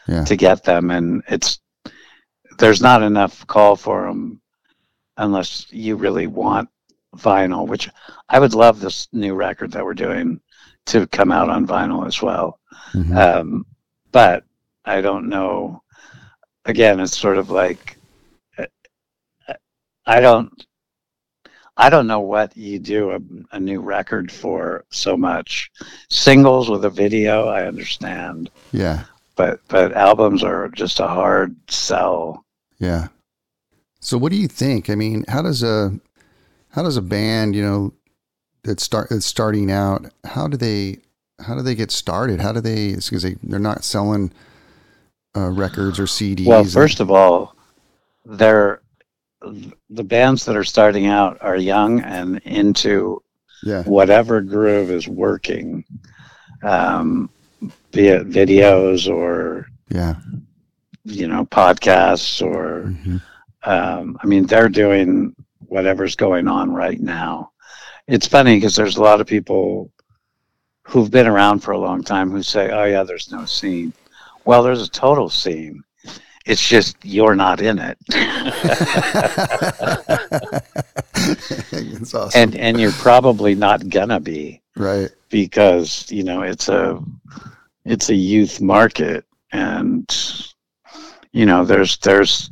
Yeah. 0.07 0.25
to 0.25 0.35
get 0.35 0.63
them, 0.63 0.91
and 0.91 1.23
it's 1.27 1.59
there's 2.57 2.81
not 2.81 3.01
enough 3.03 3.45
call 3.47 3.75
for 3.75 4.07
them 4.07 4.41
unless 5.17 5.71
you 5.71 5.95
really 5.95 6.27
want 6.27 6.69
vinyl. 7.17 7.67
Which 7.67 7.89
I 8.29 8.39
would 8.39 8.53
love 8.53 8.79
this 8.79 9.07
new 9.13 9.35
record 9.35 9.71
that 9.71 9.83
we're 9.85 9.93
doing 9.93 10.39
to 10.87 11.07
come 11.07 11.31
out 11.31 11.49
on 11.49 11.65
vinyl 11.67 12.05
as 12.07 12.21
well. 12.21 12.59
Mhm. 12.95 13.15
Um, 13.17 13.65
but 14.11 14.43
I 14.85 15.01
don't 15.01 15.27
know. 15.29 15.81
Again, 16.65 16.99
it's 16.99 17.17
sort 17.17 17.37
of 17.37 17.49
like 17.49 17.97
uh, 18.57 18.65
I 20.05 20.19
don't. 20.19 20.65
I 21.77 21.89
don't 21.89 22.07
know 22.07 22.21
what 22.21 22.55
you 22.55 22.79
do 22.79 23.11
a, 23.11 23.19
a 23.51 23.59
new 23.59 23.81
record 23.81 24.31
for 24.31 24.85
so 24.91 25.17
much. 25.17 25.69
Singles 26.09 26.69
with 26.69 26.85
a 26.85 26.89
video, 26.89 27.47
I 27.47 27.67
understand, 27.67 28.49
yeah, 28.71 29.03
but 29.35 29.59
but 29.67 29.91
albums 29.93 30.41
are 30.43 30.69
just 30.69 30.99
a 31.01 31.07
hard 31.07 31.55
sell. 31.69 32.45
yeah. 32.79 33.07
So, 33.99 34.17
what 34.17 34.31
do 34.31 34.37
you 34.37 34.47
think? 34.47 34.89
I 34.89 34.95
mean, 34.95 35.25
how 35.27 35.41
does 35.41 35.63
a 35.63 35.99
how 36.69 36.83
does 36.83 36.95
a 36.97 37.01
band, 37.01 37.55
you 37.55 37.63
know, 37.63 37.93
that 38.63 38.79
start 38.79 39.09
that's 39.09 39.25
starting 39.25 39.71
out, 39.71 40.05
how 40.25 40.47
do 40.47 40.57
they 40.57 40.99
how 41.39 41.55
do 41.55 41.61
they 41.61 41.75
get 41.75 41.91
started? 41.91 42.39
How 42.41 42.51
do 42.51 42.61
they? 42.61 42.95
Because 42.95 43.23
they 43.23 43.35
they're 43.43 43.59
not 43.59 43.83
selling 43.83 44.31
uh, 45.35 45.49
records 45.49 45.99
or 45.99 46.03
CDs. 46.05 46.45
Well, 46.45 46.61
and- 46.61 46.71
first 46.71 46.99
of 46.99 47.11
all, 47.11 47.55
they're 48.25 48.81
the 49.89 50.03
bands 50.03 50.45
that 50.45 50.55
are 50.55 50.63
starting 50.63 51.07
out 51.07 51.37
are 51.41 51.55
young 51.55 52.01
and 52.01 52.39
into 52.45 53.21
yeah, 53.63 53.83
whatever 53.83 54.41
groove 54.41 54.89
is 54.89 55.07
working, 55.07 55.83
um, 56.63 57.29
be 57.91 58.07
it 58.07 58.29
videos 58.29 59.09
or 59.11 59.67
yeah, 59.89 60.15
you 61.03 61.27
know 61.27 61.45
podcasts 61.45 62.41
or 62.45 62.87
hmm 62.87 63.17
um, 63.63 64.15
I 64.21 64.27
mean 64.27 64.45
they're 64.45 64.69
doing 64.69 65.35
whatever's 65.59 66.15
going 66.15 66.47
on 66.47 66.71
right 66.71 67.01
now. 67.01 67.51
It's 68.07 68.27
funny 68.27 68.57
because 68.57 68.75
there's 68.75 68.97
a 68.97 69.01
lot 69.01 69.19
of 69.21 69.25
people 69.25 69.91
who've 70.85 71.11
been 71.11 71.27
around 71.27 71.59
for 71.59 71.71
a 71.71 71.77
long 71.79 72.03
time 72.03 72.31
who 72.31 72.43
say, 72.43 72.71
"Oh 72.71 72.85
yeah, 72.85 73.03
there's 73.03 73.31
no 73.31 73.45
scene." 73.45 73.93
Well, 74.45 74.63
there's 74.63 74.83
a 74.83 74.89
total 74.89 75.29
scene. 75.29 75.83
It's 76.45 76.67
just 76.67 76.95
you're 77.03 77.35
not 77.35 77.59
in 77.59 77.79
it, 77.79 77.97
awesome. 82.13 82.29
and 82.35 82.55
and 82.55 82.79
you're 82.79 82.91
probably 82.91 83.55
not 83.55 83.89
gonna 83.89 84.19
be. 84.19 84.61
right. 84.75 85.09
because 85.29 86.09
you 86.11 86.23
know 86.23 86.43
it's 86.43 86.69
a 86.69 87.01
it's 87.83 88.09
a 88.09 88.15
youth 88.15 88.61
market 88.61 89.25
and 89.51 90.05
you 91.31 91.45
know 91.45 91.65
there's 91.65 91.97
there's 91.97 92.51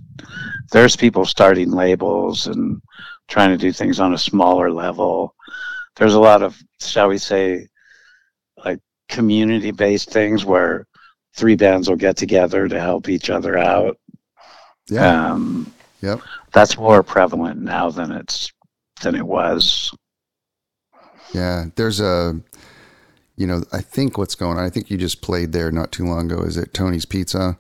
there's 0.72 0.96
people 0.96 1.26
starting 1.26 1.72
labels 1.72 2.48
and 2.48 2.82
trying 3.28 3.50
to 3.50 3.58
do 3.58 3.72
things 3.72 4.00
on 4.00 4.14
a 4.14 4.18
smaller 4.18 4.72
level 4.72 5.36
there's 5.98 6.14
a 6.16 6.20
lot 6.20 6.42
of 6.42 6.58
shall 6.80 7.10
we 7.10 7.18
say 7.18 7.68
community 9.14 9.72
based 9.72 10.10
things 10.12 10.44
where 10.44 10.86
three 11.36 11.56
bands 11.56 11.88
will 11.90 11.96
get 11.96 12.18
together 12.18 12.68
to 12.68 12.80
help 12.80 13.08
each 13.10 13.30
other 13.30 13.58
out 13.58 13.98
Yeah. 14.90 15.32
um, 15.32 15.72
Yep. 16.02 16.20
that's 16.52 16.78
more 16.78 17.02
prevalent 17.04 17.62
now 17.62 17.90
than 17.90 18.12
it's 18.12 18.52
than 19.02 19.16
it 19.16 19.26
was 19.26 19.92
Yeah. 21.34 21.66
There's 21.76 22.00
a, 22.00 22.40
you 23.38 23.48
know, 23.48 23.64
I 23.72 23.82
think 23.82 24.18
what's 24.18 24.36
going 24.36 24.58
on. 24.58 24.64
I 24.64 24.70
think 24.70 24.92
you 24.92 24.98
just 24.98 25.22
played 25.22 25.52
there 25.52 25.72
not 25.72 25.92
too 25.92 26.06
long 26.06 26.32
ago. 26.32 26.44
Is 26.44 26.58
it 26.58 26.74
Tony's 26.74 27.06
Pizza? 27.06 27.58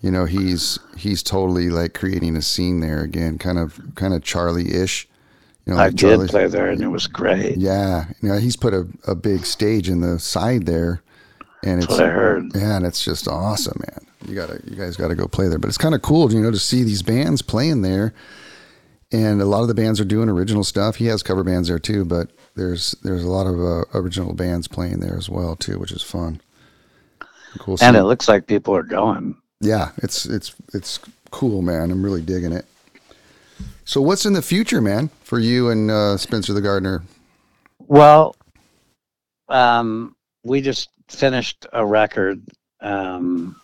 You 0.00 0.10
know, 0.10 0.24
he's 0.24 0.78
he's 0.96 1.22
totally 1.22 1.68
like 1.68 1.92
creating 1.92 2.34
a 2.36 2.40
scene 2.42 2.80
there 2.80 3.02
again, 3.02 3.36
kind 3.36 3.58
of 3.58 3.78
kind 3.94 4.14
of 4.14 4.22
Charlie 4.22 4.72
ish. 4.74 5.06
You 5.70 5.76
know, 5.76 5.82
i 5.82 5.84
like 5.86 5.94
did 5.94 6.00
Charlie's- 6.08 6.30
play 6.32 6.46
there 6.48 6.68
and 6.68 6.82
it 6.82 6.88
was 6.88 7.06
great 7.06 7.56
Yeah, 7.56 8.06
you 8.20 8.28
know, 8.28 8.38
he's 8.38 8.56
put 8.56 8.74
a, 8.74 8.88
a 9.06 9.14
big 9.14 9.46
stage 9.46 9.88
in 9.88 10.00
the 10.00 10.18
side 10.18 10.66
there, 10.66 11.00
and 11.62 11.80
That's 11.80 11.92
it's 11.92 12.00
what 12.00 12.08
I 12.08 12.12
heard. 12.12 12.44
yeah, 12.56 12.76
and 12.76 12.84
it's 12.84 13.04
just 13.04 13.28
awesome, 13.28 13.80
man. 13.86 14.06
You 14.26 14.34
gotta, 14.34 14.60
you 14.64 14.74
guys 14.76 14.96
gotta 14.96 15.14
go 15.14 15.28
play 15.28 15.46
there. 15.48 15.58
But 15.60 15.68
it's 15.68 15.78
kind 15.78 15.94
of 15.94 16.02
cool, 16.02 16.32
you 16.32 16.40
know, 16.40 16.50
to 16.50 16.58
see 16.58 16.82
these 16.82 17.02
bands 17.02 17.40
playing 17.40 17.82
there. 17.82 18.12
And 19.12 19.40
a 19.40 19.44
lot 19.44 19.62
of 19.62 19.68
the 19.68 19.74
bands 19.74 20.00
are 20.00 20.04
doing 20.04 20.28
original 20.28 20.62
stuff. 20.64 20.96
He 20.96 21.06
has 21.06 21.22
cover 21.22 21.42
bands 21.44 21.68
there 21.68 21.78
too, 21.78 22.04
but 22.04 22.30
there's 22.56 22.92
there's 23.02 23.22
a 23.24 23.28
lot 23.30 23.46
of 23.46 23.60
uh, 23.60 23.84
original 23.94 24.34
bands 24.34 24.66
playing 24.68 24.98
there 25.00 25.16
as 25.16 25.28
well 25.30 25.54
too, 25.56 25.78
which 25.78 25.92
is 25.92 26.02
fun. 26.02 26.40
Cool. 27.58 27.76
And 27.80 27.96
it 27.96 28.04
looks 28.04 28.28
like 28.28 28.46
people 28.46 28.74
are 28.76 28.82
going. 28.82 29.36
yeah, 29.60 29.90
it's 29.98 30.26
it's 30.26 30.54
it's 30.74 30.98
cool, 31.30 31.62
man. 31.62 31.90
I'm 31.92 32.04
really 32.04 32.22
digging 32.22 32.52
it. 32.52 32.66
So, 33.90 34.00
what's 34.00 34.24
in 34.24 34.34
the 34.34 34.40
future, 34.40 34.80
man, 34.80 35.10
for 35.24 35.40
you 35.40 35.70
and 35.70 35.90
uh, 35.90 36.16
Spencer 36.16 36.52
the 36.52 36.60
Gardener? 36.60 37.02
Well, 37.80 38.36
um, 39.48 40.14
we 40.44 40.60
just 40.60 40.90
finished 41.08 41.66
a 41.72 41.84
record, 41.84 42.40
um, 42.80 43.60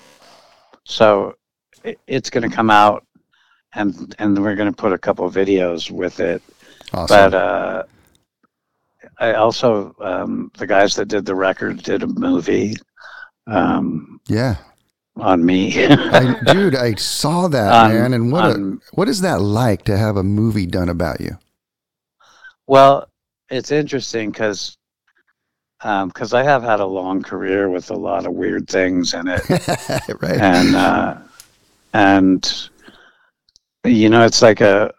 so 0.82 1.36
it, 1.84 2.00
it's 2.08 2.28
going 2.28 2.42
to 2.42 2.52
come 2.52 2.70
out, 2.70 3.06
and 3.76 4.16
and 4.18 4.36
we're 4.42 4.56
going 4.56 4.68
to 4.68 4.76
put 4.76 4.92
a 4.92 4.98
couple 4.98 5.30
videos 5.30 5.92
with 5.92 6.18
it. 6.18 6.42
Awesome. 6.92 7.30
But 7.30 7.34
uh, 7.34 7.82
I 9.20 9.34
also 9.34 9.94
um, 10.00 10.50
the 10.58 10.66
guys 10.66 10.96
that 10.96 11.06
did 11.06 11.24
the 11.24 11.36
record 11.36 11.84
did 11.84 12.02
a 12.02 12.08
movie 12.08 12.74
um, 13.46 14.20
yeah, 14.26 14.56
on 15.16 15.44
me. 15.44 15.86
I, 15.86 16.40
dude, 16.52 16.74
I 16.74 16.94
saw 16.94 17.48
that 17.48 17.72
Um, 17.72 17.92
man, 17.92 18.14
and 18.14 18.32
what 18.32 18.44
a, 18.44 18.54
um, 18.54 18.82
what 18.92 19.08
is 19.08 19.20
that 19.22 19.40
like 19.40 19.84
to 19.84 19.96
have 19.96 20.16
a 20.16 20.22
movie 20.22 20.66
done 20.66 20.88
about 20.88 21.20
you? 21.20 21.38
Well, 22.66 23.08
it's 23.48 23.70
interesting 23.70 24.30
because 24.30 24.76
because 25.82 26.32
I 26.32 26.42
have 26.42 26.62
had 26.62 26.80
a 26.80 26.86
long 26.86 27.22
career 27.22 27.68
with 27.68 27.90
a 27.90 27.94
lot 27.94 28.26
of 28.26 28.32
weird 28.32 28.68
things 28.68 29.14
in 29.14 29.28
it, 29.28 29.48
right? 30.20 30.40
and 30.40 30.74
uh, 30.74 31.16
and 31.92 32.68
you 33.84 34.08
know, 34.08 34.24
it's 34.24 34.42
like 34.42 34.60
a 34.60 34.92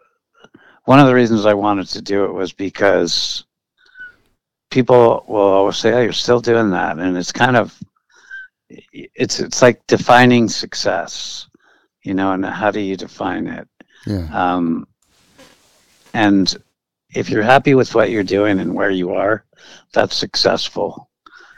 one 0.84 0.98
of 1.00 1.06
the 1.06 1.14
reasons 1.14 1.44
I 1.44 1.54
wanted 1.54 1.88
to 1.88 2.00
do 2.00 2.24
it 2.24 2.32
was 2.32 2.52
because 2.52 3.44
people 4.70 5.24
will 5.28 5.40
always 5.40 5.76
say, 5.76 5.92
"Oh, 5.92 6.00
you're 6.00 6.12
still 6.12 6.40
doing 6.40 6.70
that," 6.70 6.98
and 6.98 7.16
it's 7.16 7.32
kind 7.32 7.56
of 7.56 7.78
it's 8.70 9.40
it's 9.40 9.62
like 9.62 9.86
defining 9.86 10.48
success, 10.48 11.48
you 12.02 12.14
know, 12.14 12.32
and 12.32 12.44
how 12.44 12.70
do 12.70 12.80
you 12.80 12.96
define 12.96 13.46
it? 13.46 13.68
yeah, 14.06 14.28
Um, 14.32 14.86
and 16.14 16.54
if 17.14 17.30
you're 17.30 17.42
happy 17.42 17.74
with 17.74 17.94
what 17.94 18.10
you're 18.10 18.22
doing 18.24 18.60
and 18.60 18.74
where 18.74 18.90
you 18.90 19.12
are, 19.14 19.44
that's 19.92 20.16
successful. 20.16 21.08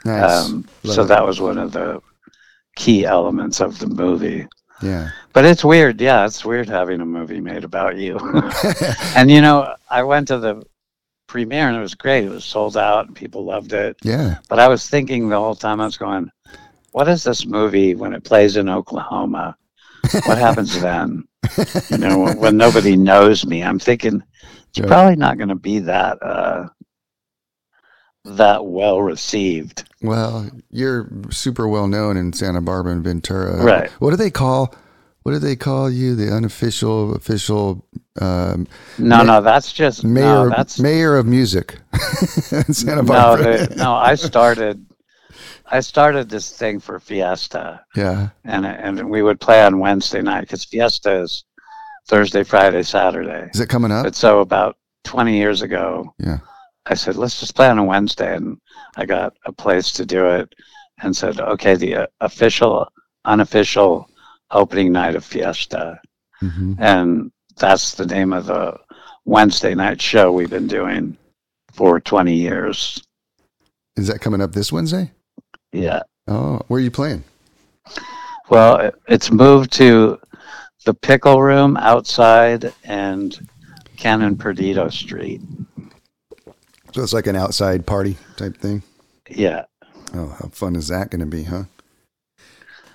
nice. 0.05 0.45
Um, 0.49 0.67
so 0.83 1.03
it. 1.03 1.07
that 1.07 1.25
was 1.25 1.41
one 1.41 1.57
of 1.57 1.71
the 1.71 2.01
key 2.75 3.05
elements 3.05 3.59
of 3.61 3.77
the 3.79 3.87
movie. 3.87 4.47
yeah, 4.81 5.09
But 5.33 5.45
it's 5.45 5.63
weird. 5.63 5.99
Yeah, 6.01 6.25
it's 6.25 6.45
weird 6.45 6.69
having 6.69 7.01
a 7.01 7.05
movie 7.05 7.41
made 7.41 7.63
about 7.63 7.97
you. 7.97 8.17
and, 9.15 9.29
you 9.29 9.41
know, 9.41 9.75
I 9.89 10.03
went 10.03 10.29
to 10.29 10.39
the 10.39 10.63
premiere 11.27 11.67
and 11.67 11.77
it 11.77 11.81
was 11.81 11.95
great. 11.95 12.23
It 12.25 12.29
was 12.29 12.45
sold 12.45 12.77
out 12.77 13.07
and 13.07 13.15
people 13.15 13.43
loved 13.45 13.73
it. 13.73 13.97
yeah, 14.03 14.37
But 14.49 14.59
I 14.59 14.67
was 14.67 14.89
thinking 14.89 15.27
the 15.29 15.37
whole 15.39 15.55
time, 15.55 15.81
I 15.81 15.85
was 15.85 15.97
going, 15.97 16.31
what 16.91 17.07
is 17.07 17.23
this 17.23 17.45
movie 17.45 17.95
when 17.95 18.13
it 18.13 18.23
plays 18.23 18.57
in 18.57 18.69
Oklahoma? 18.69 19.55
What 20.25 20.37
happens 20.37 20.79
then? 20.81 21.23
You 21.89 21.97
know, 21.97 22.19
when, 22.19 22.37
when 22.39 22.57
nobody 22.57 22.95
knows 22.97 23.45
me, 23.45 23.63
I'm 23.63 23.79
thinking 23.79 24.23
it's 24.69 24.79
Yeah. 24.79 24.87
probably 24.87 25.15
not 25.15 25.37
going 25.37 25.49
to 25.49 25.55
be 25.55 25.79
that 25.79 26.17
uh, 26.23 26.67
that 28.25 28.65
well 28.65 29.01
received. 29.01 29.83
Well, 30.01 30.49
you're 30.69 31.09
super 31.29 31.67
well 31.67 31.87
known 31.87 32.17
in 32.17 32.33
Santa 32.33 32.61
Barbara 32.61 32.93
and 32.93 33.03
Ventura. 33.03 33.63
Right. 33.63 33.89
What 33.99 34.11
do 34.11 34.15
they 34.15 34.31
call? 34.31 34.73
What 35.23 35.33
do 35.33 35.39
they 35.39 35.55
call 35.55 35.89
you? 35.89 36.15
The 36.15 36.33
unofficial, 36.33 37.13
official 37.15 37.85
um, 38.19 38.65
No, 38.97 39.17
Ma- 39.17 39.23
no, 39.23 39.41
that's 39.41 39.71
just 39.71 40.03
mayor, 40.03 40.23
no, 40.23 40.49
that's 40.49 40.79
mayor 40.79 41.15
of 41.15 41.27
music 41.27 41.77
in 42.51 42.73
Santa 42.73 43.03
no, 43.03 43.07
Barbara. 43.07 43.67
no. 43.75 43.93
I 43.93 44.15
started, 44.15 44.83
I 45.71 45.79
started 45.79 46.29
this 46.29 46.51
thing 46.51 46.79
for 46.79 46.99
Fiesta, 46.99 47.83
yeah. 47.95 48.29
and 48.43 48.65
and 48.65 49.09
we 49.09 49.21
would 49.23 49.39
play 49.39 49.63
on 49.63 49.79
Wednesday 49.79 50.21
night 50.21 50.41
because 50.41 50.65
Fiesta 50.65 51.21
is 51.21 51.45
Thursday, 52.07 52.43
Friday, 52.43 52.83
Saturday. 52.83 53.49
Is 53.53 53.59
it 53.59 53.69
coming 53.69 53.91
up? 53.91 54.03
But 54.03 54.15
so 54.15 54.41
about 54.41 54.77
20 55.05 55.35
years 55.37 55.61
ago, 55.61 56.13
Yeah. 56.19 56.39
I 56.87 56.95
said, 56.95 57.15
let's 57.15 57.39
just 57.39 57.55
play 57.55 57.69
on 57.69 57.77
a 57.77 57.83
Wednesday. 57.83 58.35
And 58.35 58.57
I 58.97 59.05
got 59.05 59.33
a 59.45 59.51
place 59.51 59.91
to 59.93 60.05
do 60.05 60.25
it 60.27 60.53
and 61.01 61.15
said, 61.15 61.39
okay, 61.39 61.75
the 61.75 61.95
uh, 61.95 62.07
official, 62.21 62.87
unofficial 63.25 64.09
opening 64.49 64.91
night 64.91 65.15
of 65.15 65.23
Fiesta. 65.23 65.99
hmm 66.39 66.73
And 66.79 67.31
that's 67.57 67.93
the 67.93 68.05
name 68.05 68.33
of 68.33 68.47
the 68.47 68.77
Wednesday 69.25 69.75
night 69.75 70.01
show 70.01 70.31
we've 70.31 70.49
been 70.49 70.67
doing 70.67 71.15
for 71.71 71.99
20 71.99 72.33
years. 72.33 73.01
Is 73.95 74.07
that 74.07 74.21
coming 74.21 74.41
up 74.41 74.53
this 74.53 74.71
Wednesday? 74.71 75.11
Yeah. 75.71 76.01
Oh, 76.27 76.61
where 76.67 76.79
are 76.79 76.83
you 76.83 76.91
playing? 76.91 77.23
Well, 78.49 78.91
it's 79.07 79.31
moved 79.31 79.71
to 79.73 80.19
the 80.85 80.93
Pickle 80.93 81.41
Room 81.41 81.77
outside 81.77 82.73
and 82.83 83.47
Canon 83.97 84.37
Perdido 84.37 84.89
Street. 84.89 85.41
So 86.93 87.01
it's 87.03 87.13
like 87.13 87.27
an 87.27 87.35
outside 87.35 87.85
party 87.85 88.17
type 88.35 88.57
thing. 88.57 88.83
Yeah, 89.29 89.65
Oh, 90.13 90.27
how 90.41 90.49
fun 90.49 90.75
is 90.75 90.89
that 90.89 91.09
going 91.09 91.21
to 91.21 91.25
be, 91.25 91.43
huh? 91.43 91.63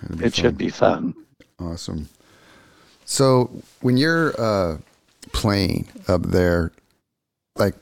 That'd 0.03 0.19
it 0.19 0.23
fun. 0.23 0.31
should 0.33 0.59
be 0.59 0.69
fun. 0.69 1.15
Awesome. 1.59 2.11
So 3.07 3.51
when 3.81 3.97
you're 3.97 4.39
uh, 4.39 4.79
playing 5.33 5.89
up 6.09 6.23
there, 6.25 6.73
like 7.57 7.75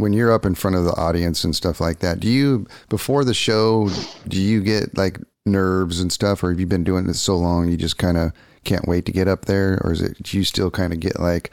when 0.00 0.12
you're 0.12 0.32
up 0.32 0.44
in 0.46 0.54
front 0.54 0.76
of 0.76 0.84
the 0.84 0.94
audience 0.96 1.44
and 1.44 1.54
stuff 1.54 1.80
like 1.80 1.98
that, 2.00 2.20
do 2.20 2.28
you 2.28 2.66
before 2.88 3.24
the 3.24 3.34
show 3.34 3.88
do 4.28 4.40
you 4.40 4.62
get 4.62 4.96
like 4.96 5.18
nerves 5.46 6.00
and 6.00 6.12
stuff, 6.12 6.42
or 6.42 6.50
have 6.50 6.60
you 6.60 6.66
been 6.66 6.84
doing 6.84 7.06
this 7.06 7.20
so 7.20 7.36
long 7.36 7.68
you 7.68 7.76
just 7.76 7.98
kind 7.98 8.16
of 8.16 8.32
can't 8.64 8.86
wait 8.86 9.06
to 9.06 9.12
get 9.12 9.28
up 9.28 9.46
there, 9.46 9.80
or 9.84 9.92
is 9.92 10.00
it 10.02 10.22
do 10.22 10.36
you 10.36 10.44
still 10.44 10.70
kind 10.70 10.92
of 10.92 11.00
get 11.00 11.18
like, 11.18 11.52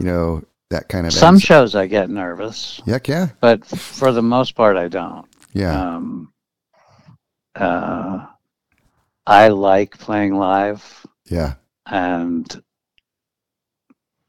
you 0.00 0.06
know, 0.06 0.42
that 0.70 0.88
kind 0.88 1.06
of 1.06 1.12
Some 1.12 1.38
shows 1.38 1.74
I 1.74 1.86
get 1.86 2.10
nervous, 2.10 2.80
Heck 2.86 3.06
yeah, 3.08 3.28
but 3.40 3.64
for 3.64 4.10
the 4.12 4.22
most 4.22 4.54
part, 4.54 4.76
I 4.76 4.88
don't. 4.88 5.26
yeah, 5.52 5.94
Um, 5.96 6.32
uh, 7.54 8.26
I 9.26 9.48
like 9.48 9.98
playing 9.98 10.34
live, 10.34 11.06
yeah, 11.26 11.54
and 11.86 12.62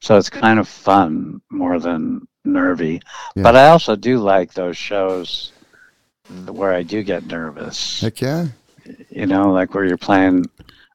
so 0.01 0.17
it's 0.17 0.29
kind 0.29 0.59
of 0.59 0.67
fun 0.67 1.41
more 1.49 1.79
than 1.79 2.27
nervy. 2.45 3.01
Yeah. 3.35 3.43
But 3.43 3.55
I 3.55 3.69
also 3.69 3.95
do 3.95 4.19
like 4.19 4.53
those 4.53 4.77
shows 4.77 5.51
where 6.47 6.73
I 6.73 6.83
do 6.83 7.03
get 7.03 7.25
nervous. 7.27 8.01
heck 8.01 8.21
yeah, 8.21 8.47
You 9.09 9.25
know, 9.25 9.51
like 9.51 9.73
where 9.73 9.85
you're 9.85 9.97
playing 9.97 10.45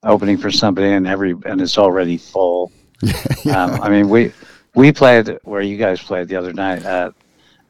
opening 0.03 0.37
for 0.37 0.51
somebody 0.51 0.93
and 0.93 1.07
every 1.07 1.35
and 1.45 1.61
it's 1.61 1.79
already 1.79 2.19
full. 2.19 2.73
yeah, 3.45 3.65
Um, 3.65 3.81
I 3.81 3.89
mean, 3.89 4.09
we 4.09 4.33
we 4.75 4.93
played 4.93 5.39
where 5.45 5.63
you 5.63 5.77
guys 5.77 6.03
played 6.03 6.29
the 6.29 6.37
other 6.37 6.53
night 6.53 6.85
at 6.85 7.13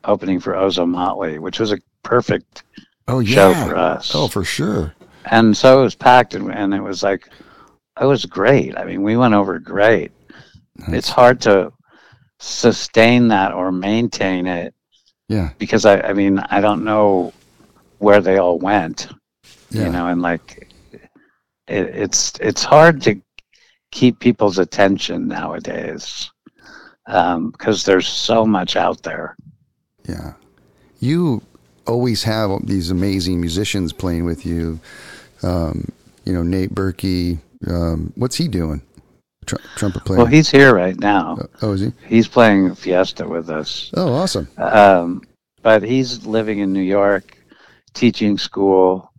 opening 0.04 0.40
for 0.40 0.54
Ozomatli, 0.54 1.38
which 1.38 1.60
was 1.60 1.72
a 1.72 1.78
perfect 2.02 2.64
oh 3.08 3.20
yeah. 3.20 3.34
show 3.34 3.54
for 3.66 3.76
us. 3.76 4.12
oh 4.14 4.28
for 4.28 4.44
sure, 4.44 4.94
and 5.30 5.56
so 5.56 5.80
it 5.80 5.84
was 5.84 5.94
packed, 5.94 6.34
and, 6.34 6.50
and 6.52 6.72
it 6.74 6.82
was 6.82 7.02
like 7.02 7.28
it 8.00 8.06
was 8.06 8.24
great. 8.24 8.76
I 8.78 8.84
mean, 8.84 9.02
we 9.02 9.16
went 9.16 9.34
over 9.34 9.58
great. 9.58 10.12
It's 10.88 11.08
hard 11.08 11.40
to 11.42 11.72
sustain 12.38 13.29
that 13.29 13.53
or 13.53 13.72
maintain 13.72 14.46
it 14.46 14.74
yeah, 15.29 15.51
because 15.59 15.85
I, 15.85 16.01
I 16.01 16.12
mean, 16.14 16.38
I 16.38 16.61
don't 16.61 16.85
know 16.85 17.33
where 17.98 18.20
they 18.20 18.38
all 18.38 18.59
went, 18.59 19.09
yeah, 19.70 19.85
you 19.85 19.92
know, 19.92 20.07
and 20.07 20.22
like 20.22 20.72
it, 21.66 21.87
it's 21.87 22.33
it's 22.40 22.64
hard 22.64 23.03
to 23.03 23.20
keep 23.90 24.20
people's 24.20 24.59
attention 24.59 25.29
nowadays 25.29 26.31
because 27.05 27.85
there's 27.85 28.07
so 28.07 28.44
much 28.44 28.77
out 28.77 29.03
there. 29.03 29.37
Yeah. 30.07 30.35
You 31.01 31.42
always 31.87 32.22
have 32.24 32.66
these 32.66 32.90
amazing 32.90 33.40
musicians 33.40 33.92
playing 33.92 34.24
with 34.24 34.44
you. 34.44 34.81
Um, 35.42 35.90
you 36.24 36.33
know, 36.33 36.42
Nate 36.42 36.74
Birkey. 36.74 37.38
Um, 37.66 38.12
what's 38.16 38.37
he 38.37 38.48
doing? 38.48 38.83
Tr- 39.48 39.56
trumpet 39.76 40.04
player. 40.04 40.18
Well, 40.18 40.26
he's 40.26 40.50
here 40.50 40.74
right 40.74 40.98
now. 40.98 41.38
oh, 41.62 41.72
is 41.72 41.80
he? 41.80 41.92
He's 42.06 42.28
playing 42.28 42.74
Fiesta 42.74 43.26
with 43.26 43.50
us. 43.50 43.90
Oh, 43.94 44.12
awesome. 44.14 44.48
Um, 44.58 45.22
but 45.62 45.82
he's 45.82 46.24
living 46.26 46.61
in 46.61 46.72
New 46.72 46.82
York, 46.82 47.37
teaching 47.94 48.38
school 48.38 49.11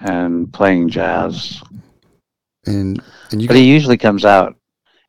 and 0.00 0.52
playing 0.52 0.88
jazz. 0.90 1.62
And 2.66 3.00
and 3.30 3.40
you. 3.40 3.48
But 3.48 3.56
he 3.56 3.64
usually 3.64 3.96
comes 3.96 4.24
out 4.24 4.56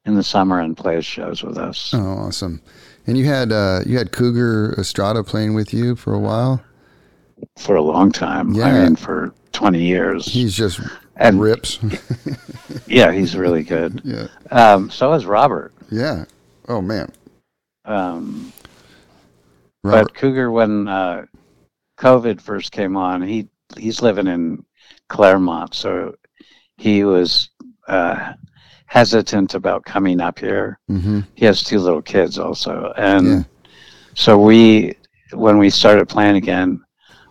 in 0.06 0.16
the 0.16 0.24
summer 0.24 0.60
and 0.62 0.78
plays 0.78 1.06
shows 1.06 1.44
with 1.44 1.58
us. 1.58 1.92
oh, 1.94 2.00
awesome. 2.00 2.62
And 3.08 3.18
you 3.18 3.26
had 3.26 3.52
uh, 3.52 3.82
you 3.86 3.98
had 3.98 4.12
Cougar 4.12 4.76
Estrada 4.78 5.24
playing 5.24 5.54
with 5.54 5.74
you 5.74 5.96
for 5.96 6.14
a 6.14 6.20
while. 6.20 6.64
for 7.58 7.76
a 7.76 7.82
long 7.82 8.12
time. 8.12 8.54
Yeah. 8.54 8.66
I 8.66 8.84
mean, 8.84 8.96
for 8.96 9.34
20 9.54 9.82
years. 9.82 10.26
He's 10.26 10.56
just 10.56 10.80
And- 11.20 11.42
rips. 11.42 11.80
yeah, 12.88 13.12
he's 13.12 13.36
really 13.36 13.64
good. 13.64 14.02
yeah. 14.04 14.28
Um, 14.52 14.90
so 14.90 15.14
is 15.14 15.26
Robert. 15.26 15.74
Yeah. 15.90 16.26
Oh 16.68 16.82
man. 16.82 17.12
Um, 17.86 18.52
Robert. 19.84 20.06
But 20.10 20.14
Cougar, 20.16 20.52
when 20.52 20.88
uh, 20.88 21.26
COVID 21.98 22.42
first 22.42 22.72
came 22.72 22.98
on, 22.98 23.22
he 23.22 23.48
he's 23.78 24.02
living 24.02 24.28
in 24.28 24.64
Claremont, 25.10 25.74
so 25.74 26.16
he 26.78 27.04
was 27.04 27.50
uh, 27.88 28.34
hesitant 28.86 29.54
about 29.56 29.86
coming 29.86 30.20
up 30.22 30.40
here. 30.40 30.80
hmm 30.88 31.22
He 31.36 31.46
has 31.46 31.64
two 31.64 31.80
little 31.80 32.02
kids 32.02 32.38
also, 32.38 32.94
and 32.98 33.26
Yeah. 33.28 33.44
so 34.14 34.38
we, 34.38 34.96
when 35.34 35.58
we 35.58 35.70
started 35.70 36.08
playing 36.10 36.36
again, 36.36 36.82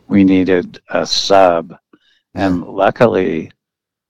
we 0.09 0.25
needed 0.25 0.81
a 0.90 1.07
sub, 1.07 1.75
and 2.35 2.62
luckily, 2.64 3.51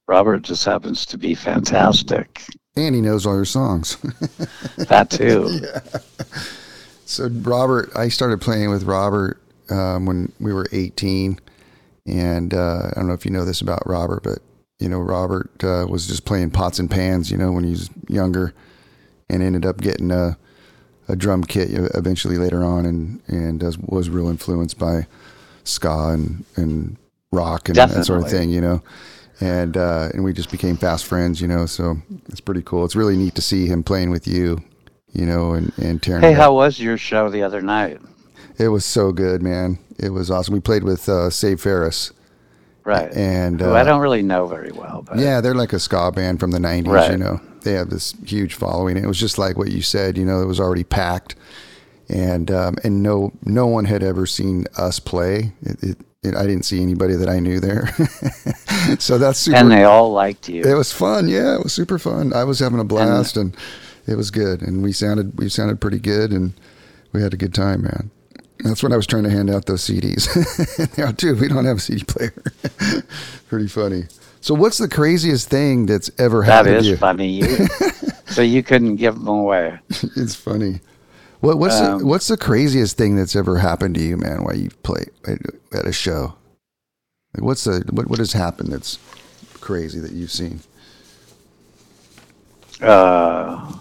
Robert 0.08 0.42
just 0.42 0.64
happens 0.64 1.04
to 1.06 1.18
be 1.18 1.34
fantastic. 1.34 2.42
And 2.76 2.94
he 2.94 3.00
knows 3.00 3.26
all 3.26 3.34
your 3.34 3.44
songs. 3.44 3.96
That 4.76 5.10
too. 5.10 5.60
So 7.08 7.28
Robert, 7.28 7.90
I 7.94 8.08
started 8.08 8.40
playing 8.40 8.68
with 8.70 8.82
Robert 8.82 9.40
um, 9.70 10.06
when 10.06 10.32
we 10.40 10.52
were 10.52 10.66
18, 10.72 11.38
and 12.04 12.52
uh, 12.52 12.90
I 12.90 12.94
don't 12.96 13.06
know 13.06 13.14
if 13.14 13.24
you 13.24 13.30
know 13.30 13.44
this 13.44 13.60
about 13.60 13.86
Robert, 13.86 14.24
but 14.24 14.40
you 14.80 14.88
know 14.88 14.98
Robert 14.98 15.62
uh, 15.62 15.86
was 15.88 16.08
just 16.08 16.24
playing 16.24 16.50
pots 16.50 16.80
and 16.80 16.90
pans, 16.90 17.30
you 17.30 17.36
know, 17.36 17.52
when 17.52 17.62
he 17.62 17.70
was 17.70 17.90
younger, 18.08 18.54
and 19.30 19.40
ended 19.40 19.64
up 19.64 19.80
getting 19.80 20.10
a, 20.10 20.36
a 21.08 21.14
drum 21.14 21.44
kit 21.44 21.68
eventually 21.94 22.38
later 22.38 22.64
on, 22.64 22.84
and 22.86 23.22
and 23.28 23.62
was, 23.62 23.78
was 23.78 24.10
real 24.10 24.28
influenced 24.28 24.76
by 24.76 25.06
ska 25.62 26.08
and 26.08 26.44
and 26.56 26.96
rock 27.30 27.68
and 27.68 27.76
that 27.76 28.04
sort 28.04 28.20
of 28.20 28.28
thing, 28.28 28.50
you 28.50 28.60
know. 28.60 28.82
And 29.40 29.76
uh, 29.76 30.08
and 30.14 30.24
we 30.24 30.32
just 30.32 30.50
became 30.50 30.76
fast 30.76 31.04
friends, 31.04 31.40
you 31.42 31.48
know. 31.48 31.66
So 31.66 31.96
it's 32.28 32.40
pretty 32.40 32.62
cool. 32.62 32.84
It's 32.84 32.96
really 32.96 33.16
neat 33.16 33.34
to 33.34 33.42
see 33.42 33.66
him 33.66 33.82
playing 33.82 34.10
with 34.10 34.26
you, 34.26 34.62
you 35.12 35.26
know, 35.26 35.52
and 35.52 35.72
and 35.78 36.02
tearing. 36.02 36.22
Hey, 36.22 36.32
how 36.32 36.54
was 36.54 36.80
your 36.80 36.96
show 36.96 37.28
the 37.28 37.42
other 37.42 37.60
night? 37.60 38.00
It 38.58 38.68
was 38.68 38.86
so 38.86 39.12
good, 39.12 39.42
man. 39.42 39.78
It 39.98 40.10
was 40.10 40.30
awesome. 40.30 40.54
We 40.54 40.60
played 40.60 40.84
with 40.84 41.06
uh, 41.08 41.28
Save 41.28 41.60
Ferris, 41.60 42.12
Right. 42.84 43.12
and 43.14 43.60
uh, 43.60 43.74
I 43.74 43.82
don't 43.84 44.00
really 44.00 44.22
know 44.22 44.46
very 44.46 44.72
well, 44.72 45.02
but 45.06 45.18
yeah, 45.18 45.42
they're 45.42 45.54
like 45.54 45.74
a 45.74 45.78
ska 45.78 46.12
band 46.12 46.40
from 46.40 46.52
the 46.52 46.58
'90s. 46.58 47.10
You 47.10 47.18
know, 47.18 47.40
they 47.62 47.72
have 47.72 47.90
this 47.90 48.14
huge 48.24 48.54
following. 48.54 48.96
It 48.96 49.06
was 49.06 49.18
just 49.20 49.36
like 49.36 49.58
what 49.58 49.68
you 49.70 49.82
said. 49.82 50.16
You 50.16 50.24
know, 50.24 50.40
it 50.40 50.46
was 50.46 50.60
already 50.60 50.84
packed, 50.84 51.34
and 52.08 52.50
um, 52.50 52.76
and 52.84 53.02
no 53.02 53.32
no 53.44 53.66
one 53.66 53.84
had 53.84 54.02
ever 54.02 54.24
seen 54.24 54.64
us 54.78 54.98
play. 54.98 55.52
It, 55.60 55.82
it, 55.82 55.98
I 56.24 56.46
didn't 56.46 56.64
see 56.64 56.82
anybody 56.82 57.14
that 57.14 57.28
I 57.28 57.38
knew 57.38 57.60
there, 57.60 57.86
so 58.98 59.16
that's 59.16 59.38
super. 59.38 59.56
and 59.56 59.70
they 59.70 59.84
all 59.84 60.10
liked 60.10 60.48
you. 60.48 60.62
It 60.64 60.74
was 60.74 60.92
fun. 60.92 61.28
Yeah, 61.28 61.54
it 61.54 61.62
was 61.62 61.72
super 61.72 61.98
fun. 61.98 62.32
I 62.32 62.42
was 62.42 62.58
having 62.58 62.80
a 62.80 62.84
blast, 62.84 63.36
and, 63.36 63.56
it 64.06 64.16
was 64.16 64.30
good. 64.30 64.62
And 64.62 64.82
we 64.82 64.92
sounded 64.92 65.38
we 65.38 65.48
sounded 65.48 65.80
pretty 65.80 65.98
good, 65.98 66.32
and 66.32 66.54
we 67.12 67.22
had 67.22 67.34
a 67.34 67.36
good 67.36 67.54
time, 67.54 67.82
man. 67.82 68.10
That's 68.60 68.82
when 68.82 68.92
I 68.92 68.96
was 68.96 69.06
trying 69.06 69.24
to 69.24 69.30
hand 69.30 69.50
out 69.50 69.66
those 69.66 69.82
CDs. 69.86 70.98
now, 70.98 71.12
dude, 71.12 71.40
we 71.40 71.48
don't 71.48 71.66
have 71.66 71.76
a 71.76 71.80
CD 71.80 72.04
player. 72.04 72.32
pretty 73.48 73.68
funny. 73.68 74.04
So, 74.40 74.54
what's 74.54 74.78
the 74.78 74.88
craziest 74.88 75.48
thing 75.50 75.86
that's 75.86 76.10
ever 76.18 76.40
that 76.40 76.46
happened 76.46 76.74
to 76.74 76.78
is 76.78 76.88
you? 76.88 76.96
funny. 76.96 77.28
You, 77.28 77.66
so 78.26 78.42
you 78.42 78.62
couldn't 78.62 78.96
give 78.96 79.14
them 79.14 79.28
away. 79.28 79.78
it's 79.90 80.34
funny. 80.34 80.80
What, 81.40 81.58
what's 81.58 81.80
Um, 81.80 82.00
the, 82.00 82.06
what's 82.06 82.28
the 82.28 82.36
craziest 82.36 82.96
thing 82.96 83.16
that's 83.16 83.36
ever 83.36 83.58
happened 83.58 83.94
to 83.96 84.00
you, 84.02 84.16
man? 84.16 84.42
While 84.44 84.56
you 84.56 84.70
play 84.82 85.06
at, 85.26 85.86
a 85.86 85.92
show? 85.92 86.34
Like, 87.34 87.44
what's 87.44 87.64
the 87.64 87.84
what 87.90 88.08
what 88.08 88.18
has 88.18 88.32
happened 88.32 88.72
that's 88.72 88.98
crazy 89.60 90.00
that 90.00 90.12
you've 90.12 90.32
seen? 90.32 90.60
Uh, 92.80 93.72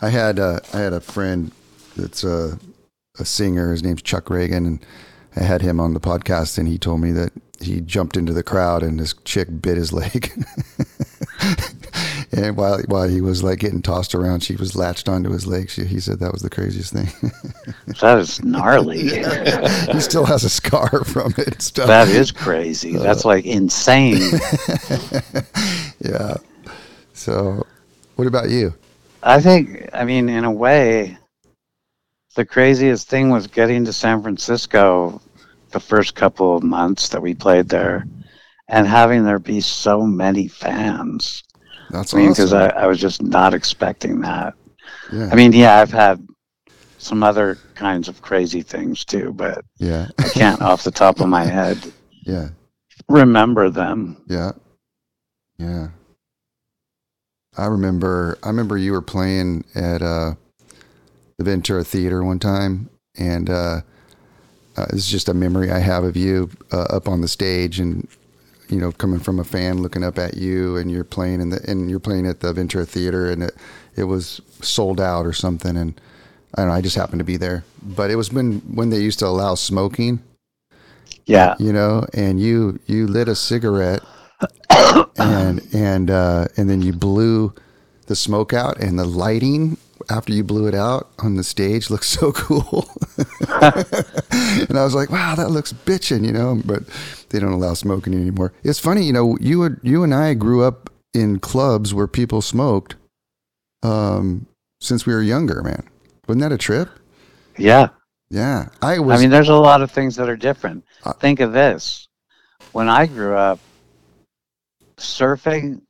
I 0.00 0.08
had 0.08 0.38
uh, 0.38 0.60
I 0.72 0.78
had 0.78 0.92
a 0.92 1.00
friend 1.00 1.50
that's 1.96 2.22
a 2.22 2.58
a 3.18 3.24
singer. 3.24 3.72
His 3.72 3.82
name's 3.82 4.02
Chuck 4.02 4.26
Ragan, 4.26 4.58
and 4.58 4.86
I 5.34 5.42
had 5.42 5.62
him 5.62 5.80
on 5.80 5.94
the 5.94 6.00
podcast, 6.00 6.58
and 6.58 6.68
he 6.68 6.78
told 6.78 7.00
me 7.00 7.10
that 7.12 7.32
he 7.60 7.80
jumped 7.80 8.16
into 8.16 8.32
the 8.32 8.44
crowd 8.44 8.82
and 8.82 9.00
this 9.00 9.14
chick 9.24 9.48
bit 9.60 9.76
his 9.76 9.92
leg. 9.92 10.32
and 12.38 12.56
while 12.56 12.80
while 12.86 13.08
he 13.08 13.20
was 13.20 13.42
like 13.42 13.58
getting 13.58 13.82
tossed 13.82 14.14
around, 14.14 14.42
she 14.42 14.56
was 14.56 14.76
latched 14.76 15.08
onto 15.08 15.30
his 15.30 15.46
leg. 15.46 15.70
She, 15.70 15.84
he 15.84 16.00
said 16.00 16.20
that 16.20 16.32
was 16.32 16.42
the 16.42 16.50
craziest 16.50 16.92
thing. 16.92 17.08
that 18.00 18.18
is 18.18 18.42
gnarly. 18.44 19.08
he 19.92 20.00
still 20.00 20.24
has 20.24 20.44
a 20.44 20.48
scar 20.48 21.04
from 21.04 21.34
it. 21.36 21.60
Stuff. 21.60 21.88
that 21.88 22.08
is 22.08 22.30
crazy. 22.30 22.96
Uh, 22.96 23.02
That's 23.02 23.24
like 23.24 23.44
insane. 23.44 24.20
yeah. 26.00 26.36
So, 27.12 27.66
what 28.16 28.28
about 28.28 28.50
you? 28.50 28.74
I 29.22 29.40
think, 29.40 29.88
I 29.92 30.04
mean, 30.04 30.28
in 30.28 30.44
a 30.44 30.52
way, 30.52 31.18
the 32.36 32.46
craziest 32.46 33.08
thing 33.08 33.30
was 33.30 33.48
getting 33.48 33.84
to 33.86 33.92
San 33.92 34.22
Francisco 34.22 35.20
the 35.70 35.80
first 35.80 36.14
couple 36.14 36.56
of 36.56 36.62
months 36.62 37.08
that 37.08 37.20
we 37.20 37.34
played 37.34 37.68
there 37.68 38.06
and 38.68 38.86
having 38.86 39.24
there 39.24 39.38
be 39.38 39.60
so 39.60 40.02
many 40.02 40.46
fans. 40.46 41.42
That's 41.90 42.14
I 42.14 42.18
mean, 42.18 42.30
because 42.30 42.52
awesome. 42.52 42.76
I, 42.76 42.82
I 42.82 42.86
was 42.86 43.00
just 43.00 43.22
not 43.22 43.54
expecting 43.54 44.20
that. 44.20 44.54
yeah. 45.12 45.28
I 45.32 45.34
mean, 45.34 45.52
yeah, 45.52 45.76
I've 45.80 45.90
had 45.92 46.26
some 46.98 47.22
other 47.22 47.56
kinds 47.74 48.08
of 48.08 48.20
crazy 48.22 48.60
things 48.62 49.04
too, 49.04 49.32
but 49.32 49.64
yeah. 49.78 50.08
I 50.18 50.28
can't 50.28 50.60
off 50.60 50.82
the 50.84 50.90
top 50.90 51.20
of 51.20 51.28
my 51.28 51.44
head 51.44 51.78
Yeah. 52.24 52.48
remember 53.08 53.70
them. 53.70 54.16
Yeah. 54.28 54.52
Yeah. 55.58 55.88
I 57.56 57.66
remember 57.66 58.38
I 58.42 58.48
remember 58.48 58.76
you 58.76 58.92
were 58.92 59.00
playing 59.02 59.64
at 59.74 60.02
uh 60.02 60.34
the 61.38 61.44
Ventura 61.44 61.84
Theater 61.84 62.22
one 62.24 62.38
time 62.38 62.88
and 63.16 63.48
uh, 63.50 63.80
uh 64.76 64.86
it's 64.90 65.08
just 65.08 65.28
a 65.28 65.34
memory 65.34 65.70
I 65.70 65.78
have 65.78 66.04
of 66.04 66.16
you 66.16 66.50
uh, 66.72 66.82
up 66.90 67.08
on 67.08 67.20
the 67.20 67.28
stage 67.28 67.78
and 67.80 68.06
you 68.68 68.78
know 68.78 68.92
coming 68.92 69.20
from 69.20 69.38
a 69.38 69.44
fan 69.44 69.78
looking 69.82 70.04
up 70.04 70.18
at 70.18 70.36
you 70.36 70.76
and 70.76 70.90
you're 70.90 71.04
playing 71.04 71.40
in 71.40 71.50
the 71.50 71.60
and 71.70 71.90
you're 71.90 72.00
playing 72.00 72.26
at 72.26 72.40
the 72.40 72.52
Ventura 72.52 72.86
Theater 72.86 73.30
and 73.30 73.42
it 73.42 73.54
it 73.96 74.04
was 74.04 74.40
sold 74.62 75.00
out 75.00 75.26
or 75.26 75.32
something 75.32 75.76
and 75.76 76.00
I 76.56 76.62
don't 76.62 76.68
know 76.68 76.74
I 76.74 76.80
just 76.80 76.96
happened 76.96 77.20
to 77.20 77.24
be 77.24 77.36
there 77.36 77.64
but 77.82 78.10
it 78.10 78.16
was 78.16 78.32
when 78.32 78.60
when 78.74 78.90
they 78.90 79.00
used 79.00 79.18
to 79.20 79.26
allow 79.26 79.54
smoking 79.54 80.20
Yeah. 81.26 81.56
you 81.58 81.72
know, 81.72 82.06
and 82.14 82.40
you 82.40 82.78
you 82.86 83.06
lit 83.06 83.28
a 83.28 83.34
cigarette 83.34 84.02
and 85.18 85.60
and 85.74 86.10
uh, 86.10 86.46
and 86.56 86.68
then 86.70 86.82
you 86.82 86.92
blew 86.92 87.52
the 88.06 88.16
smoke 88.16 88.52
out, 88.54 88.78
and 88.80 88.98
the 88.98 89.04
lighting 89.04 89.76
after 90.10 90.32
you 90.32 90.42
blew 90.44 90.66
it 90.66 90.74
out 90.74 91.08
on 91.18 91.36
the 91.36 91.44
stage 91.44 91.90
looks 91.90 92.08
so 92.08 92.32
cool. 92.32 92.88
and 93.48 94.78
I 94.78 94.84
was 94.84 94.94
like, 94.94 95.10
wow, 95.10 95.34
that 95.34 95.50
looks 95.50 95.72
bitching, 95.72 96.24
you 96.24 96.32
know. 96.32 96.60
But 96.64 96.82
they 97.30 97.38
don't 97.38 97.52
allow 97.52 97.74
smoking 97.74 98.14
anymore. 98.14 98.52
It's 98.62 98.78
funny, 98.78 99.04
you 99.04 99.12
know. 99.12 99.36
You 99.40 99.62
and- 99.64 99.80
you 99.82 100.02
and 100.02 100.14
I 100.14 100.34
grew 100.34 100.62
up 100.62 100.90
in 101.14 101.38
clubs 101.40 101.92
where 101.94 102.06
people 102.06 102.42
smoked 102.42 102.96
um, 103.82 104.46
since 104.80 105.06
we 105.06 105.14
were 105.14 105.22
younger, 105.22 105.62
man. 105.62 105.88
Wasn't 106.26 106.42
that 106.42 106.52
a 106.52 106.58
trip? 106.58 106.88
Yeah. 107.56 107.88
Yeah, 108.30 108.68
I 108.82 108.98
was. 108.98 109.18
I 109.18 109.22
mean, 109.22 109.30
there's 109.30 109.48
a 109.48 109.54
lot 109.54 109.80
of 109.80 109.90
things 109.90 110.14
that 110.16 110.28
are 110.28 110.36
different. 110.36 110.84
Uh, 111.02 111.14
Think 111.14 111.40
of 111.40 111.52
this. 111.52 112.08
When 112.72 112.86
I 112.88 113.06
grew 113.06 113.34
up, 113.34 113.58
surfing 114.98 115.80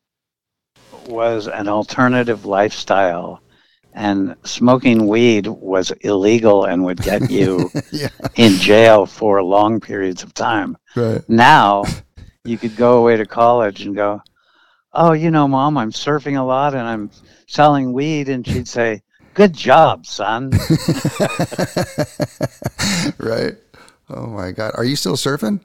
was 1.08 1.48
an 1.48 1.66
alternative 1.68 2.44
lifestyle, 2.44 3.40
and 3.98 4.36
smoking 4.44 5.08
weed 5.08 5.48
was 5.48 5.90
illegal 6.02 6.64
and 6.64 6.84
would 6.84 7.02
get 7.02 7.28
you 7.30 7.70
yeah, 7.90 8.08
in 8.36 8.52
jail 8.52 9.06
for 9.06 9.42
long 9.42 9.80
periods 9.80 10.22
of 10.22 10.32
time. 10.34 10.76
right. 10.94 11.20
Now, 11.28 11.84
you 12.44 12.56
could 12.58 12.76
go 12.76 12.98
away 12.98 13.16
to 13.16 13.26
college 13.26 13.82
and 13.82 13.96
go, 13.96 14.22
Oh, 14.92 15.12
you 15.12 15.30
know, 15.30 15.48
mom, 15.48 15.76
I'm 15.76 15.90
surfing 15.92 16.38
a 16.38 16.42
lot 16.42 16.74
and 16.74 16.86
I'm 16.86 17.10
selling 17.48 17.92
weed. 17.92 18.28
And 18.28 18.46
she'd 18.46 18.68
say, 18.68 19.02
Good 19.34 19.52
job, 19.52 20.06
son. 20.06 20.50
right? 23.18 23.56
Oh 24.10 24.26
my 24.26 24.52
God. 24.52 24.72
Are 24.76 24.84
you 24.84 24.96
still 24.96 25.16
surfing? 25.16 25.60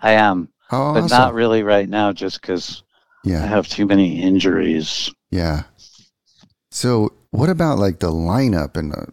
I 0.00 0.12
am, 0.12 0.48
Oh, 0.72 0.94
but 0.94 1.04
awesome. 1.04 1.18
not 1.18 1.34
really 1.34 1.62
right 1.62 1.88
now 1.88 2.12
just 2.12 2.40
because 2.40 2.82
I 3.26 3.46
have 3.46 3.68
too 3.68 3.86
many 3.86 4.22
injuries. 4.22 5.10
Yeah. 5.30 5.64
So, 6.70 7.12
what 7.30 7.48
about 7.50 7.78
like 7.78 7.98
the 8.00 8.10
lineup 8.10 8.76
and 8.76 8.94
uh, 8.94 9.06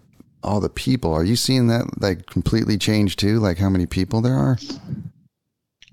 all 0.43 0.59
the 0.59 0.69
people? 0.69 1.13
Are 1.13 1.23
you 1.23 1.35
seeing 1.35 1.67
that 1.67 2.01
like 2.01 2.25
completely 2.27 2.77
change 2.77 3.15
too? 3.15 3.39
Like 3.39 3.57
how 3.57 3.69
many 3.69 3.85
people 3.85 4.21
there 4.21 4.35
are? 4.35 4.57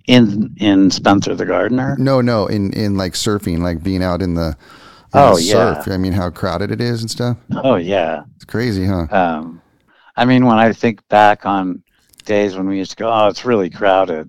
In 0.06 0.54
in 0.58 0.90
Spencer 0.90 1.34
the 1.34 1.46
Gardener, 1.46 1.96
No, 1.98 2.20
no, 2.20 2.46
in 2.48 2.72
in 2.72 2.96
like 2.96 3.12
surfing, 3.12 3.60
like 3.60 3.82
being 3.84 4.02
out 4.02 4.20
in 4.20 4.34
the, 4.34 4.56
Oh, 5.14 5.36
the 5.36 5.42
yeah. 5.42 5.82
I 5.86 5.96
mean, 5.96 6.12
how 6.12 6.28
crowded 6.30 6.70
it 6.72 6.80
is 6.80 7.02
and 7.02 7.10
stuff. 7.10 7.36
oh 7.62 7.76
yeah. 7.76 8.24
It's 8.36 8.44
crazy, 8.44 8.84
huh? 8.84 9.06
Um, 9.10 9.62
I 10.16 10.24
mean, 10.24 10.44
when 10.44 10.58
I 10.58 10.72
think 10.72 11.06
back 11.08 11.46
on 11.46 11.82
days 12.24 12.56
when 12.56 12.68
we 12.68 12.78
used 12.78 12.92
to 12.92 12.96
go, 12.96 13.12
oh, 13.12 13.28
it's 13.28 13.44
really 13.44 13.70
crowded. 13.70 14.28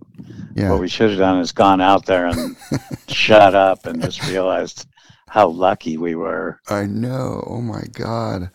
Yeah. 0.55 0.69
What 0.71 0.79
we 0.79 0.87
should 0.87 1.09
have 1.09 1.19
done 1.19 1.39
is 1.39 1.51
gone 1.51 1.81
out 1.81 2.05
there 2.05 2.27
and 2.27 2.55
shut 3.07 3.55
up 3.55 3.85
and 3.87 4.01
just 4.01 4.23
realized 4.27 4.87
how 5.33 5.47
lucky 5.47 5.97
we 5.97 6.13
were. 6.13 6.59
I 6.69 6.85
know. 6.85 7.43
Oh 7.47 7.59
my 7.59 7.85
god. 7.93 8.51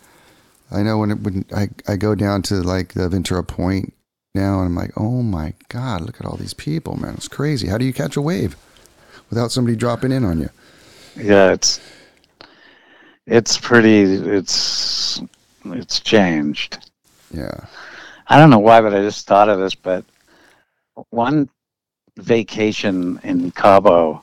I 0.71 0.85
know 0.85 0.99
when 0.99 1.11
it 1.11 1.21
when 1.21 1.45
I 1.53 1.71
I 1.89 1.97
go 1.97 2.15
down 2.15 2.43
to 2.43 2.55
like 2.63 2.93
the 2.93 3.09
Ventura 3.09 3.43
Point 3.43 3.95
now, 4.33 4.61
and 4.61 4.67
I'm 4.67 4.77
like, 4.77 4.93
oh 4.97 5.23
my 5.25 5.55
god, 5.71 6.03
look 6.03 6.21
at 6.21 6.25
all 6.27 6.37
these 6.37 6.55
people, 6.55 6.95
man. 6.95 7.15
It's 7.15 7.27
crazy. 7.27 7.67
How 7.67 7.79
do 7.79 7.85
you 7.85 7.93
catch 7.93 8.17
a 8.17 8.23
wave 8.23 8.55
without 9.29 9.51
somebody 9.51 9.77
dropping 9.77 10.13
in 10.13 10.25
on 10.25 10.39
you? 10.39 10.51
Yeah, 11.17 11.51
it's 11.51 11.81
it's 13.27 13.59
pretty. 13.59 14.03
It's 14.03 15.21
it's 15.65 15.99
changed. 15.99 16.79
Yeah. 17.35 17.67
I 18.29 18.39
don't 18.39 18.51
know 18.51 18.61
why, 18.61 18.83
but 18.83 18.95
I 18.95 19.01
just 19.01 19.27
thought 19.27 19.49
of 19.49 19.59
this. 19.59 19.75
But 19.75 20.05
one 21.11 21.49
vacation 22.19 23.19
in 23.25 23.51
Cabo, 23.51 24.23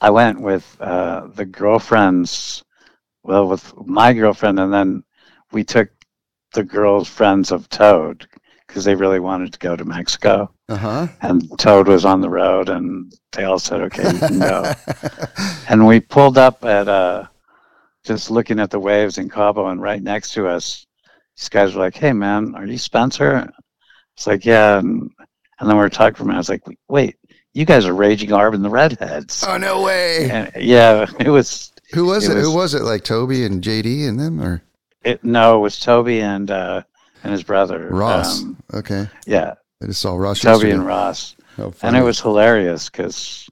I 0.00 0.10
went 0.10 0.40
with 0.40 0.76
uh, 0.80 1.28
the 1.34 1.44
girlfriends, 1.44 2.64
well, 3.22 3.46
with 3.46 3.72
my 3.86 4.12
girlfriend, 4.12 4.58
and 4.58 4.72
then 4.72 5.04
we 5.52 5.64
took 5.64 5.90
the 6.52 6.64
girls' 6.64 7.08
friends 7.08 7.52
of 7.52 7.68
Toad 7.68 8.26
because 8.66 8.84
they 8.84 8.94
really 8.94 9.20
wanted 9.20 9.52
to 9.52 9.58
go 9.58 9.76
to 9.76 9.84
Mexico. 9.84 10.52
Uh 10.68 10.76
huh. 10.76 11.06
And 11.20 11.58
Toad 11.58 11.88
was 11.88 12.04
on 12.04 12.20
the 12.20 12.30
road, 12.30 12.68
and 12.68 13.12
they 13.32 13.44
all 13.44 13.58
said, 13.58 13.80
"Okay, 13.82 14.10
you 14.10 14.18
can 14.18 14.38
go." 14.38 14.72
and 15.68 15.86
we 15.86 16.00
pulled 16.00 16.38
up 16.38 16.64
at 16.64 16.88
uh, 16.88 17.26
just 18.04 18.30
looking 18.30 18.60
at 18.60 18.70
the 18.70 18.80
waves 18.80 19.18
in 19.18 19.28
Cabo, 19.28 19.66
and 19.66 19.82
right 19.82 20.02
next 20.02 20.32
to 20.34 20.46
us, 20.46 20.86
these 21.36 21.48
guys 21.48 21.74
were 21.74 21.82
like, 21.82 21.96
"Hey, 21.96 22.12
man, 22.12 22.54
are 22.54 22.66
you 22.66 22.78
Spencer?" 22.78 23.50
It's 24.16 24.26
like, 24.26 24.44
"Yeah," 24.44 24.78
and, 24.78 25.10
and 25.58 25.68
then 25.68 25.76
we 25.76 25.82
were 25.82 25.90
talking 25.90 26.14
for 26.14 26.22
a 26.22 26.26
minute. 26.26 26.36
I 26.36 26.40
was 26.40 26.48
like, 26.48 26.62
"Wait, 26.88 27.16
you 27.52 27.64
guys 27.64 27.86
are 27.86 27.94
Raging 27.94 28.30
Arb 28.30 28.54
and 28.54 28.64
the 28.64 28.70
Redheads?" 28.70 29.44
Oh 29.46 29.56
no 29.56 29.82
way. 29.82 30.30
And 30.30 30.52
yeah, 30.56 31.06
it 31.18 31.28
was. 31.30 31.72
Who 31.92 32.06
was 32.06 32.28
it 32.28 32.36
it? 32.36 32.40
Who 32.40 32.48
was- 32.48 32.72
was 32.72 32.74
it? 32.74 32.82
Like 32.82 33.04
Toby 33.04 33.44
and 33.44 33.62
JD 33.62 34.08
and 34.08 34.18
them, 34.20 34.40
or 34.40 34.62
It, 35.02 35.24
no, 35.24 35.56
it 35.56 35.60
was 35.60 35.80
Toby 35.80 36.20
and 36.20 36.50
uh, 36.50 36.82
and 37.24 37.32
his 37.32 37.42
brother 37.42 37.88
Ross? 37.90 38.42
Um, 38.42 38.56
okay. 38.74 39.08
yeah, 39.26 39.54
I 39.82 39.86
just 39.86 40.00
saw 40.00 40.14
Ross. 40.16 40.40
Toby 40.40 40.52
yesterday. 40.68 40.72
and 40.74 40.86
Ross. 40.86 41.36
How 41.56 41.72
and 41.82 41.96
it 41.96 42.02
was 42.02 42.20
hilarious 42.20 42.88
because 42.88 43.48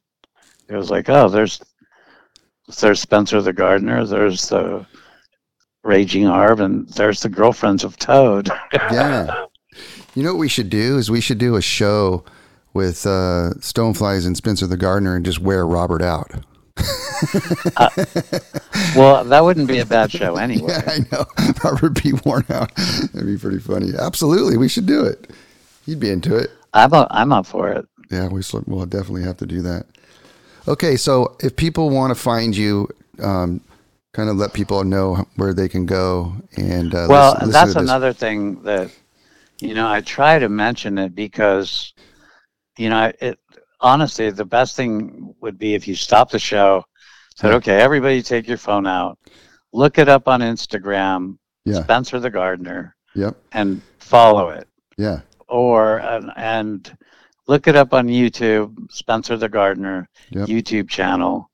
it 0.68 0.76
was 0.76 0.90
like, 0.90 1.08
oh, 1.08 1.28
there's 1.28 1.60
there's 2.80 3.00
Spencer 3.00 3.40
the 3.42 3.52
gardener, 3.52 4.04
there's 4.06 4.48
the 4.48 4.86
raging 5.82 6.24
Arb, 6.24 6.60
and 6.60 6.88
there's 6.90 7.20
the 7.22 7.28
girlfriends 7.28 7.82
of 7.84 7.96
Toad. 7.98 8.50
Yeah. 8.72 9.46
You 10.14 10.22
know 10.22 10.32
what 10.32 10.38
we 10.38 10.48
should 10.48 10.70
do 10.70 10.96
is 10.98 11.10
we 11.10 11.20
should 11.20 11.38
do 11.38 11.56
a 11.56 11.62
show 11.62 12.24
with 12.74 13.06
uh, 13.06 13.54
Stoneflies 13.58 14.26
and 14.26 14.36
Spencer 14.36 14.66
the 14.66 14.76
Gardener 14.76 15.16
and 15.16 15.24
just 15.24 15.40
wear 15.40 15.66
Robert 15.66 16.02
out. 16.02 16.30
well, 18.96 19.24
that 19.24 19.40
wouldn't 19.42 19.66
be 19.68 19.78
a 19.78 19.86
bad 19.86 20.10
show 20.12 20.36
anyway. 20.44 20.68
Yeah, 20.70 20.82
I 20.86 20.98
know. 21.10 21.26
Robert 21.64 22.02
be 22.02 22.12
worn 22.24 22.44
out. 22.50 22.74
That'd 22.76 23.26
be 23.26 23.36
pretty 23.36 23.58
funny. 23.58 23.92
Absolutely, 23.98 24.56
we 24.56 24.68
should 24.68 24.86
do 24.86 25.04
it. 25.04 25.30
He'd 25.86 26.00
be 26.00 26.10
into 26.10 26.36
it. 26.36 26.50
I'm 26.74 26.92
up, 26.92 27.08
I'm 27.10 27.32
up 27.32 27.46
for 27.46 27.72
it. 27.72 27.86
Yeah, 28.10 28.28
we 28.28 28.42
we'll 28.66 28.86
definitely 28.86 29.22
have 29.24 29.36
to 29.38 29.46
do 29.46 29.62
that. 29.62 29.86
Okay, 30.66 30.96
so 30.96 31.36
if 31.40 31.56
people 31.56 31.90
want 31.90 32.10
to 32.10 32.14
find 32.14 32.56
you, 32.56 32.88
um, 33.22 33.60
kind 34.12 34.28
of 34.30 34.36
let 34.36 34.52
people 34.52 34.84
know 34.84 35.26
where 35.36 35.54
they 35.54 35.68
can 35.68 35.86
go 35.86 36.34
and 36.56 36.94
uh, 36.94 37.06
well, 37.08 37.32
listen- 37.32 37.46
listen 37.48 37.52
that's 37.52 37.76
another 37.76 38.12
thing 38.12 38.62
that 38.62 38.90
you 39.60 39.74
know 39.74 39.88
I 39.88 40.00
try 40.00 40.38
to 40.38 40.48
mention 40.48 40.98
it 40.98 41.14
because 41.14 41.92
you 42.78 42.88
know 42.90 43.12
it 43.20 43.38
honestly 43.80 44.30
the 44.30 44.44
best 44.44 44.76
thing 44.76 45.34
would 45.40 45.58
be 45.58 45.74
if 45.74 45.86
you 45.86 45.94
stop 45.94 46.30
the 46.30 46.38
show, 46.38 46.84
said, 47.36 47.52
"Okay, 47.54 47.80
everybody, 47.80 48.22
take 48.22 48.48
your 48.48 48.58
phone 48.58 48.86
out, 48.86 49.18
look 49.72 49.98
it 49.98 50.08
up 50.08 50.28
on 50.28 50.40
Instagram, 50.40 51.38
Yeah. 51.64 51.82
Spencer 51.82 52.18
the 52.20 52.30
gardener, 52.30 52.96
Yep. 53.14 53.36
and 53.52 53.82
follow 53.98 54.48
it, 54.50 54.66
Yeah. 54.96 55.20
or 55.48 55.98
and, 55.98 56.32
and 56.36 56.96
look 57.46 57.66
it 57.66 57.76
up 57.76 57.92
on 57.94 58.08
YouTube, 58.08 58.74
Spencer 58.90 59.36
the 59.36 59.48
gardener 59.48 60.08
Yep. 60.30 60.48
YouTube 60.48 60.88
channel, 60.88 61.50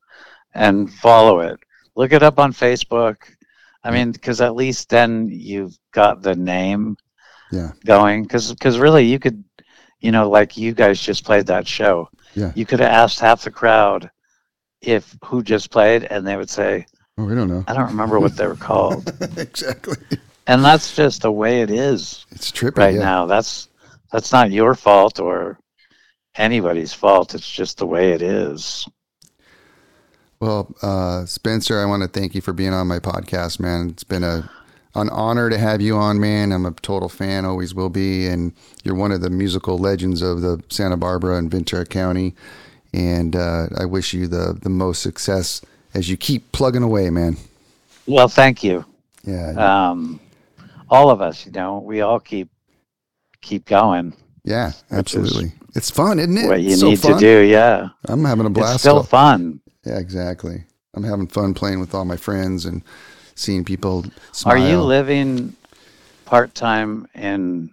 and 0.55 0.93
follow 0.93 1.41
it. 1.41 1.59
Look 1.97 2.13
it 2.13 2.23
up 2.23 2.39
on 2.39 2.53
Facebook. 2.53 3.17
I 3.85 3.91
mean, 3.91 4.13
because 4.13 4.41
at 4.41 4.55
least 4.57 4.89
then 4.89 5.29
you've 5.31 5.77
got 5.93 6.23
the 6.23 6.35
name 6.35 6.97
Yeah. 7.53 7.73
going. 7.85 8.23
Because 8.23 8.79
really, 8.79 9.05
you 9.05 9.19
could, 9.19 9.45
you 10.01 10.13
know, 10.13 10.29
like 10.29 10.57
you 10.57 10.73
guys 10.73 11.01
just 11.01 11.25
played 11.25 11.47
that 11.47 11.67
show. 11.67 12.09
Yeah. 12.35 12.53
You 12.55 12.67
could 12.67 12.81
have 12.81 12.91
asked 12.91 13.21
half 13.21 13.45
the 13.45 13.51
crowd 13.51 14.11
if 14.81 15.17
who 15.25 15.43
just 15.43 15.71
played, 15.71 16.05
and 16.05 16.27
they 16.27 16.37
would 16.37 16.51
say, 16.51 16.87
Oh, 17.17 17.25
we 17.25 17.35
don't 17.35 17.49
know. 17.49 17.65
"I 17.69 17.75
don't 17.75 17.87
remember 17.89 18.19
what 18.19 18.37
they 18.37 18.47
were 18.47 18.57
called." 18.57 19.09
exactly. 19.39 19.97
and 20.49 20.65
that's 20.65 20.95
just 20.97 21.23
the 21.23 21.31
way 21.33 21.63
it 21.63 21.71
is 21.71 22.27
It's 22.33 22.51
trippy. 22.51 22.77
right 22.79 22.95
yeah. 22.95 23.01
now. 23.01 23.27
That's 23.27 23.69
that's 24.13 24.33
not 24.33 24.51
your 24.51 24.75
fault 24.75 25.21
or 25.21 25.59
anybody's 26.35 26.93
fault. 26.93 27.35
It's 27.35 27.51
just 27.51 27.79
the 27.79 27.87
way 27.87 28.13
it 28.13 28.21
is. 28.23 28.87
Well, 30.41 30.75
uh, 30.83 31.25
Spencer, 31.27 31.81
I 31.81 31.87
want 31.87 32.03
to 32.03 32.09
thank 32.09 32.35
you 32.35 32.41
for 32.41 32.53
being 32.53 32.75
on 32.75 32.87
my 32.89 32.99
podcast, 32.99 33.61
man. 33.61 33.89
It's 33.91 34.05
been 34.05 34.25
a 34.25 34.51
an 34.95 35.11
honor 35.11 35.51
to 35.51 35.59
have 35.59 35.81
you 35.81 35.97
on, 35.97 36.21
man. 36.21 36.53
I'm 36.53 36.67
a 36.67 36.73
total 36.73 37.09
fan, 37.09 37.45
always 37.45 37.75
will 37.75 37.91
be, 37.91 38.27
and 38.27 38.53
you're 38.85 38.95
one 38.95 39.13
of 39.13 39.21
the 39.21 39.31
musical 39.31 39.79
legends 39.79 40.23
of 40.23 40.41
the 40.41 40.63
Santa 40.69 40.97
Barbara 40.97 41.37
and 41.37 41.51
Ventura 41.51 41.85
County. 41.85 42.35
And 42.93 43.35
uh, 43.35 43.67
I 43.77 43.87
wish 43.87 44.15
you 44.15 44.29
the 44.29 44.57
the 44.63 44.69
most 44.69 45.03
success 45.03 45.61
as 45.95 46.09
you 46.09 46.17
keep 46.17 46.53
plugging 46.53 46.83
away, 46.83 47.11
man. 47.11 47.37
Well, 48.07 48.29
thank 48.29 48.63
you. 48.63 48.85
Yeah, 49.25 49.51
um, 49.91 50.21
all 50.89 51.11
of 51.11 51.21
us, 51.21 51.45
you 51.47 51.53
know, 51.53 51.79
we 51.79 52.03
all 52.03 52.21
keep 52.21 52.49
keep 53.41 53.65
going. 53.65 54.15
yeah, 54.45 54.73
absolutely. 54.91 55.53
It's 55.75 55.91
fun, 55.91 56.21
isn't 56.21 56.37
it? 56.39 56.47
What 56.47 56.63
you 56.63 56.77
so 56.77 56.91
need 56.91 57.01
fun. 57.01 57.15
to 57.15 57.19
do, 57.19 57.41
yeah. 57.41 57.89
I'm 58.05 58.25
having 58.25 58.47
a 58.47 58.51
blast. 58.51 58.75
It's 58.75 58.83
still. 58.83 59.03
fun. 59.03 59.61
Yeah, 59.85 59.99
exactly. 59.99 60.65
I'm 60.95 61.03
having 61.03 61.27
fun 61.27 61.53
playing 61.55 61.81
with 61.81 61.95
all 61.95 62.05
my 62.05 62.17
friends 62.17 62.65
and 62.65 62.83
seeing 63.35 63.65
people 63.65 64.05
smile. 64.33 64.55
Are 64.55 64.59
you 64.59 64.81
living 64.81 65.57
part 66.25 66.55
time 66.55 67.07
in 67.15 67.71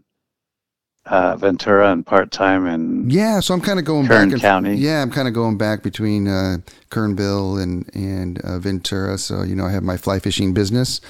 uh, 1.06 1.36
Ventura 1.36 1.92
and 1.92 2.06
part 2.06 2.32
time 2.32 2.68
in? 2.68 3.10
Yeah, 3.10 3.40
so 3.40 3.54
I'm 3.54 3.62
kind 3.62 3.80
of 3.80 3.86
going 3.86 4.08
Kern 4.08 4.30
back. 4.30 4.34
And, 4.34 4.42
County. 4.42 4.76
Yeah, 4.76 5.02
I'm 5.02 5.12
kind 5.12 5.28
of 5.28 5.34
going 5.34 5.58
back 5.58 5.84
between 5.84 6.28
uh, 6.28 6.58
Kernville 6.90 7.62
and 7.62 7.90
and 7.94 8.40
uh, 8.42 8.60
Ventura. 8.60 9.18
So 9.18 9.44
you 9.44 9.56
know, 9.56 9.66
I 9.66 9.72
have 9.72 9.84
my 9.84 9.98
fly 9.98 10.20
fishing 10.20 10.54
business, 10.54 11.02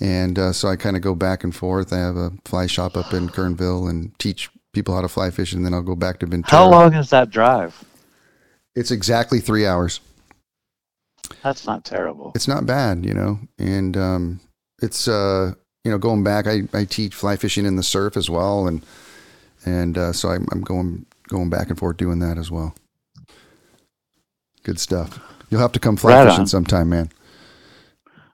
and 0.00 0.38
uh, 0.38 0.52
so 0.52 0.68
I 0.68 0.76
kind 0.76 0.96
of 0.96 1.02
go 1.02 1.14
back 1.14 1.44
and 1.44 1.54
forth. 1.54 1.92
I 1.92 1.98
have 1.98 2.16
a 2.16 2.32
fly 2.44 2.66
shop 2.66 2.96
up 2.96 3.12
in 3.12 3.28
Kernville 3.28 3.88
and 3.88 4.18
teach 4.18 4.50
people 4.72 4.94
how 4.94 5.00
to 5.00 5.08
fly 5.08 5.30
fish, 5.30 5.52
and 5.52 5.64
then 5.64 5.74
I'll 5.74 5.82
go 5.82 5.96
back 5.96 6.18
to 6.20 6.26
Ventura. 6.26 6.62
How 6.62 6.68
long 6.68 6.94
is 6.94 7.10
that 7.10 7.30
drive? 7.30 7.84
It's 8.74 8.90
exactly 8.90 9.40
three 9.40 9.66
hours. 9.66 10.00
That's 11.42 11.66
not 11.66 11.84
terrible. 11.84 12.32
It's 12.34 12.48
not 12.48 12.66
bad, 12.66 13.04
you 13.04 13.14
know, 13.14 13.38
and 13.58 13.96
um, 13.96 14.40
it's 14.82 15.08
uh, 15.08 15.52
you 15.84 15.90
know 15.90 15.98
going 15.98 16.24
back. 16.24 16.46
I, 16.46 16.62
I 16.72 16.84
teach 16.84 17.14
fly 17.14 17.36
fishing 17.36 17.66
in 17.66 17.76
the 17.76 17.82
surf 17.82 18.16
as 18.16 18.28
well, 18.28 18.66
and 18.66 18.84
and 19.64 19.96
uh, 19.96 20.12
so 20.12 20.30
I'm, 20.30 20.46
I'm 20.52 20.62
going 20.62 21.06
going 21.28 21.50
back 21.50 21.68
and 21.68 21.78
forth 21.78 21.96
doing 21.96 22.18
that 22.20 22.38
as 22.38 22.50
well. 22.50 22.74
Good 24.62 24.78
stuff. 24.78 25.18
You'll 25.48 25.60
have 25.60 25.72
to 25.72 25.80
come 25.80 25.96
fly 25.96 26.14
Right 26.14 26.26
fishing 26.26 26.40
on. 26.40 26.46
sometime, 26.46 26.88
man. 26.90 27.10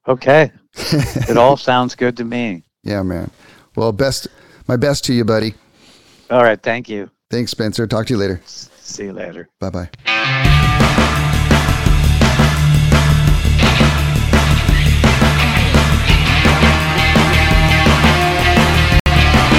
Okay, 0.09 0.51
it 0.75 1.37
all 1.37 1.57
sounds 1.57 1.95
good 1.95 2.17
to 2.17 2.25
me. 2.25 2.63
Yeah, 2.83 3.03
man. 3.03 3.31
Well, 3.75 3.93
best 3.93 4.29
my 4.69 4.77
best 4.77 5.05
to 5.07 5.13
you, 5.13 5.25
buddy. 5.25 5.55
All 6.31 6.43
right, 6.43 6.61
thank 6.61 6.89
you. 6.89 7.11
Thanks, 7.31 7.51
Spencer. 7.51 7.87
Talk 7.87 8.07
to 8.07 8.15
you 8.15 8.19
later. 8.19 8.41
See 8.45 9.05
you 9.05 9.13
later. 9.13 9.49
Bye 9.61 9.71
bye. 10.07 10.53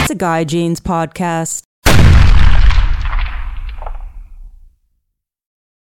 It's 0.07 0.13
a 0.13 0.15
Guy 0.15 0.45
Jeans 0.45 0.79
podcast. 0.79 1.66